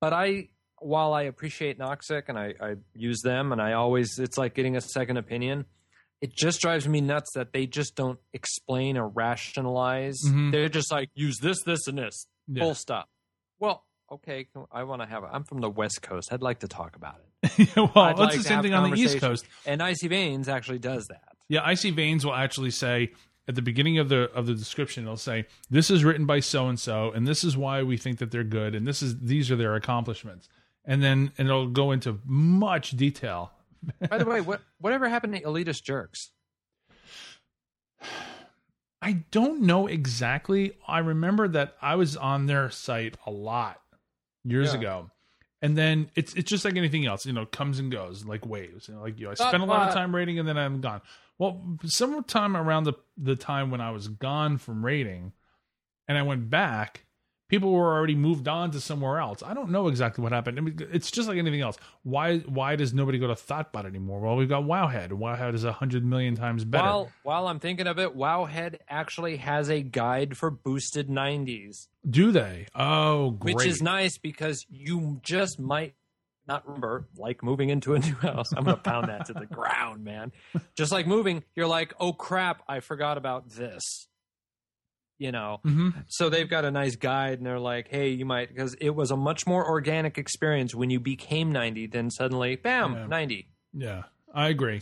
But 0.00 0.12
I, 0.14 0.48
while 0.80 1.12
I 1.12 1.22
appreciate 1.22 1.78
Noxxic 1.78 2.24
and 2.28 2.38
I, 2.38 2.54
I 2.60 2.74
use 2.94 3.20
them, 3.22 3.52
and 3.52 3.60
I 3.60 3.72
always, 3.72 4.18
it's 4.18 4.38
like 4.38 4.54
getting 4.54 4.76
a 4.76 4.80
second 4.80 5.16
opinion. 5.16 5.64
It 6.20 6.34
just 6.34 6.60
drives 6.60 6.88
me 6.88 7.00
nuts 7.00 7.30
that 7.34 7.52
they 7.52 7.66
just 7.66 7.94
don't 7.94 8.18
explain 8.32 8.96
or 8.96 9.08
rationalize. 9.08 10.18
Mhm. 10.26 10.50
They're 10.50 10.68
just 10.68 10.90
like 10.90 11.10
use 11.14 11.38
this, 11.40 11.62
this, 11.62 11.86
and 11.86 11.98
this. 11.98 12.26
Yeah. 12.48 12.64
Full 12.64 12.74
stop. 12.74 13.08
Well, 13.60 13.84
okay, 14.10 14.48
I 14.72 14.82
want 14.84 15.02
to 15.02 15.08
have. 15.08 15.22
I'm 15.24 15.44
from 15.44 15.60
the 15.60 15.70
West 15.70 16.02
Coast. 16.02 16.32
I'd 16.32 16.42
like 16.42 16.60
to 16.60 16.68
talk 16.68 16.96
about 16.96 17.20
it. 17.42 17.76
well, 17.76 17.90
I'd 17.94 18.16
that's 18.16 18.18
like 18.18 18.36
the 18.38 18.42
same 18.42 18.62
thing 18.62 18.74
on 18.74 18.90
the 18.90 18.96
East. 18.96 19.18
Coast. 19.20 19.44
And 19.64 19.82
Icy 19.82 20.08
Veins 20.08 20.48
actually 20.48 20.78
does 20.80 21.06
that. 21.08 21.36
Yeah, 21.48 21.60
Icy 21.64 21.90
Veins 21.92 22.24
will 22.26 22.34
actually 22.34 22.70
say 22.70 23.12
at 23.46 23.54
the 23.54 23.62
beginning 23.62 23.98
of 23.98 24.08
the 24.08 24.30
of 24.32 24.46
the 24.46 24.54
description, 24.54 25.04
it'll 25.04 25.16
say 25.16 25.46
this 25.70 25.90
is 25.90 26.04
written 26.04 26.26
by 26.26 26.40
so 26.40 26.68
and 26.68 26.78
so, 26.78 27.10
and 27.12 27.26
this 27.26 27.44
is 27.44 27.56
why 27.56 27.82
we 27.82 27.96
think 27.96 28.18
that 28.18 28.30
they're 28.30 28.44
good, 28.44 28.74
and 28.74 28.86
this 28.86 29.02
is 29.02 29.18
these 29.20 29.50
are 29.50 29.56
their 29.56 29.74
accomplishments, 29.74 30.48
and 30.88 31.00
then 31.02 31.30
and 31.38 31.46
it'll 31.46 31.68
go 31.68 31.92
into 31.92 32.18
much 32.24 32.90
detail 32.96 33.52
By 34.10 34.18
the 34.18 34.24
way, 34.24 34.40
what 34.40 34.60
whatever 34.80 35.08
happened 35.08 35.34
to 35.34 35.40
elitist 35.42 35.84
jerks? 35.84 36.30
I 39.00 39.12
don't 39.30 39.62
know 39.62 39.86
exactly. 39.86 40.72
I 40.86 40.98
remember 40.98 41.46
that 41.48 41.76
I 41.80 41.94
was 41.94 42.16
on 42.16 42.46
their 42.46 42.70
site 42.70 43.16
a 43.26 43.30
lot 43.30 43.80
years 44.44 44.72
Yeah. 44.72 44.80
ago. 44.80 45.10
And 45.62 45.76
then 45.76 46.10
it's 46.14 46.34
it's 46.34 46.48
just 46.50 46.64
like 46.64 46.76
anything 46.76 47.06
else, 47.06 47.26
you 47.26 47.32
know, 47.32 47.46
comes 47.46 47.78
and 47.78 47.90
goes 47.90 48.24
like 48.24 48.46
waves. 48.46 48.88
You 48.88 48.94
know, 48.94 49.00
like 49.02 49.18
you, 49.18 49.28
I 49.28 49.30
But- 49.34 49.48
spend 49.48 49.62
a 49.62 49.66
lot 49.66 49.88
of 49.88 49.94
time 49.94 50.14
rating 50.14 50.38
and 50.38 50.48
then 50.48 50.56
I'm 50.58 50.80
gone. 50.80 51.00
Well, 51.38 51.78
sometime 51.84 52.56
around 52.56 52.84
the 52.84 52.94
the 53.16 53.36
time 53.36 53.70
when 53.70 53.80
I 53.80 53.90
was 53.92 54.08
gone 54.08 54.58
from 54.58 54.84
rating, 54.84 55.32
and 56.08 56.16
I 56.18 56.22
went 56.22 56.50
back, 56.50 57.04
people 57.48 57.72
were 57.72 57.92
already 57.94 58.14
moved 58.14 58.46
on 58.48 58.70
to 58.72 58.80
somewhere 58.80 59.18
else. 59.18 59.42
I 59.42 59.54
don't 59.54 59.70
know 59.70 59.88
exactly 59.88 60.22
what 60.22 60.32
happened. 60.32 60.58
I 60.58 60.60
mean, 60.62 60.78
it's 60.92 61.10
just 61.10 61.28
like 61.28 61.38
anything 61.38 61.60
else. 61.60 61.76
Why 62.02 62.38
why 62.40 62.76
does 62.76 62.92
nobody 62.94 63.18
go 63.18 63.26
to 63.28 63.34
Thottbot 63.34 63.86
anymore? 63.86 64.20
Well, 64.20 64.36
we've 64.36 64.48
got 64.48 64.64
Wowhead. 64.64 65.10
Wowhead 65.10 65.54
is 65.54 65.64
a 65.64 65.72
hundred 65.72 66.04
million 66.04 66.36
times 66.36 66.64
better. 66.64 66.84
While 66.84 67.12
while 67.22 67.46
I'm 67.48 67.58
thinking 67.60 67.86
of 67.86 67.98
it, 67.98 68.16
Wowhead 68.16 68.76
actually 68.88 69.36
has 69.38 69.68
a 69.70 69.82
guide 69.82 70.36
for 70.36 70.50
boosted 70.50 71.08
90s, 71.08 71.88
Do 72.08 72.32
they? 72.32 72.66
Oh, 72.74 73.30
great. 73.30 73.56
which 73.56 73.66
is 73.66 73.82
nice 73.82 74.18
because 74.18 74.64
you 74.68 75.20
just 75.22 75.58
might 75.58 75.94
not 76.46 76.66
remember, 76.66 77.06
like 77.18 77.42
moving 77.42 77.68
into 77.68 77.94
a 77.94 77.98
new 77.98 78.14
house. 78.22 78.52
I'm 78.56 78.64
going 78.64 78.76
to 78.76 78.82
pound 78.82 79.08
that 79.10 79.26
to 79.26 79.34
the 79.34 79.44
ground, 79.44 80.02
man. 80.02 80.32
Just 80.76 80.90
like 80.92 81.06
moving, 81.06 81.44
you're 81.54 81.66
like, 81.66 81.92
oh 82.00 82.14
crap, 82.14 82.62
I 82.66 82.80
forgot 82.80 83.18
about 83.18 83.50
this. 83.50 84.08
You 85.18 85.32
know, 85.32 85.58
hmm 85.64 85.90
so 86.06 86.28
they've 86.30 86.48
got 86.48 86.64
a 86.64 86.70
nice 86.70 86.94
guide 86.94 87.38
and 87.38 87.46
they're 87.46 87.58
like, 87.58 87.88
hey, 87.88 88.10
you 88.10 88.24
might, 88.24 88.48
because 88.48 88.74
it 88.74 88.90
was 88.90 89.10
a 89.10 89.16
much 89.16 89.46
more 89.48 89.68
organic 89.68 90.16
experience 90.16 90.74
when 90.76 90.90
you 90.90 91.00
became 91.00 91.50
90 91.50 91.88
than 91.88 92.08
suddenly, 92.10 92.54
bam, 92.54 92.94
Yeah. 92.94 93.06
90. 93.08 93.48
Yeah, 93.74 94.02
I 94.32 94.48
agree. 94.48 94.80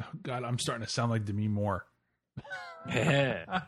Oh, 0.00 0.06
God, 0.22 0.44
I'm 0.44 0.58
starting 0.60 0.86
to 0.86 0.92
sound 0.92 1.10
like 1.10 1.24
Demi 1.24 1.48
Moore. 1.48 1.84
yeah. 2.88 3.62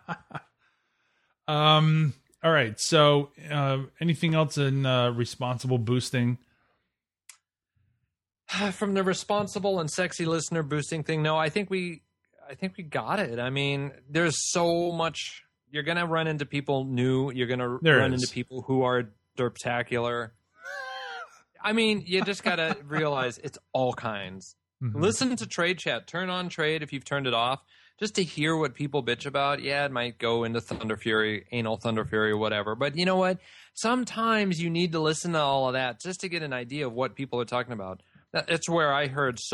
um. 1.49 2.15
All 2.45 2.53
right. 2.53 2.79
So, 2.79 3.31
uh, 3.51 3.79
anything 4.01 4.35
else 4.37 4.57
in 4.59 4.87
uh, 4.87 5.11
responsible 5.11 5.79
boosting? 5.79 6.39
from 8.73 8.95
the 8.95 9.03
responsible 9.03 9.81
and 9.81 9.91
sexy 9.91 10.25
listener 10.25 10.63
boosting 10.63 11.03
thing 11.03 11.23
no 11.23 11.37
i 11.37 11.51
think 11.51 11.69
we 11.69 12.01
i 12.49 12.55
think 12.55 12.75
we 12.79 12.83
got 12.83 13.21
it 13.21 13.39
i 13.39 13.51
mean 13.51 13.93
there's 14.09 14.37
so 14.53 14.91
much 14.91 15.43
you're 15.71 15.83
gonna 15.83 16.07
run 16.07 16.27
into 16.27 16.47
people 16.47 16.85
new. 16.85 17.31
You're 17.31 17.47
gonna 17.47 17.79
There 17.83 17.99
run 17.99 18.13
is. 18.15 18.23
into 18.23 18.33
people 18.35 18.63
who 18.63 18.83
are 18.83 19.11
derptacular. 19.37 20.31
I 21.63 21.73
mean 21.73 22.03
you 22.07 22.23
just 22.23 22.43
gotta 22.45 22.77
realize 22.87 23.39
it's 23.39 23.59
all 23.73 23.93
kinds. 23.93 24.55
Mhm. 24.83 24.95
listen 25.01 25.35
to 25.37 25.47
trade 25.47 25.79
chat. 25.79 26.07
Turn 26.07 26.31
on 26.31 26.49
trade 26.49 26.83
if 26.85 26.93
you've 26.93 27.05
turned 27.05 27.27
it 27.27 27.35
off. 27.35 27.61
Just 27.99 28.15
to 28.15 28.23
hear 28.23 28.57
what 28.57 28.75
people 28.75 29.03
bitch 29.03 29.27
about. 29.27 29.61
Yeah 29.61 29.85
it 29.85 29.91
might 29.91 30.19
go 30.19 30.45
into 30.45 30.61
Thunderfury 30.61 31.45
anal 31.51 31.79
Thunderfury 31.79 32.39
whatever. 32.39 32.77
But 32.77 32.97
you 32.97 33.05
know 33.05 33.17
what? 33.17 33.39
Sometimes 33.75 34.61
you 34.61 34.71
need 34.71 34.93
to 34.93 35.01
listen 35.01 35.33
to 35.33 35.41
all 35.41 35.67
of 35.69 35.73
that 35.75 36.01
just 36.01 36.21
to 36.21 36.29
get 36.29 36.43
an 36.45 36.53
idea 36.53 36.87
of 36.87 36.93
what 36.93 37.17
people 37.17 37.41
are 37.41 37.45
talking 37.45 37.73
about. 37.73 38.03
That's 38.33 38.69
where 38.69 38.93
i 38.93 39.07
heard 39.09 39.39
so 39.41 39.47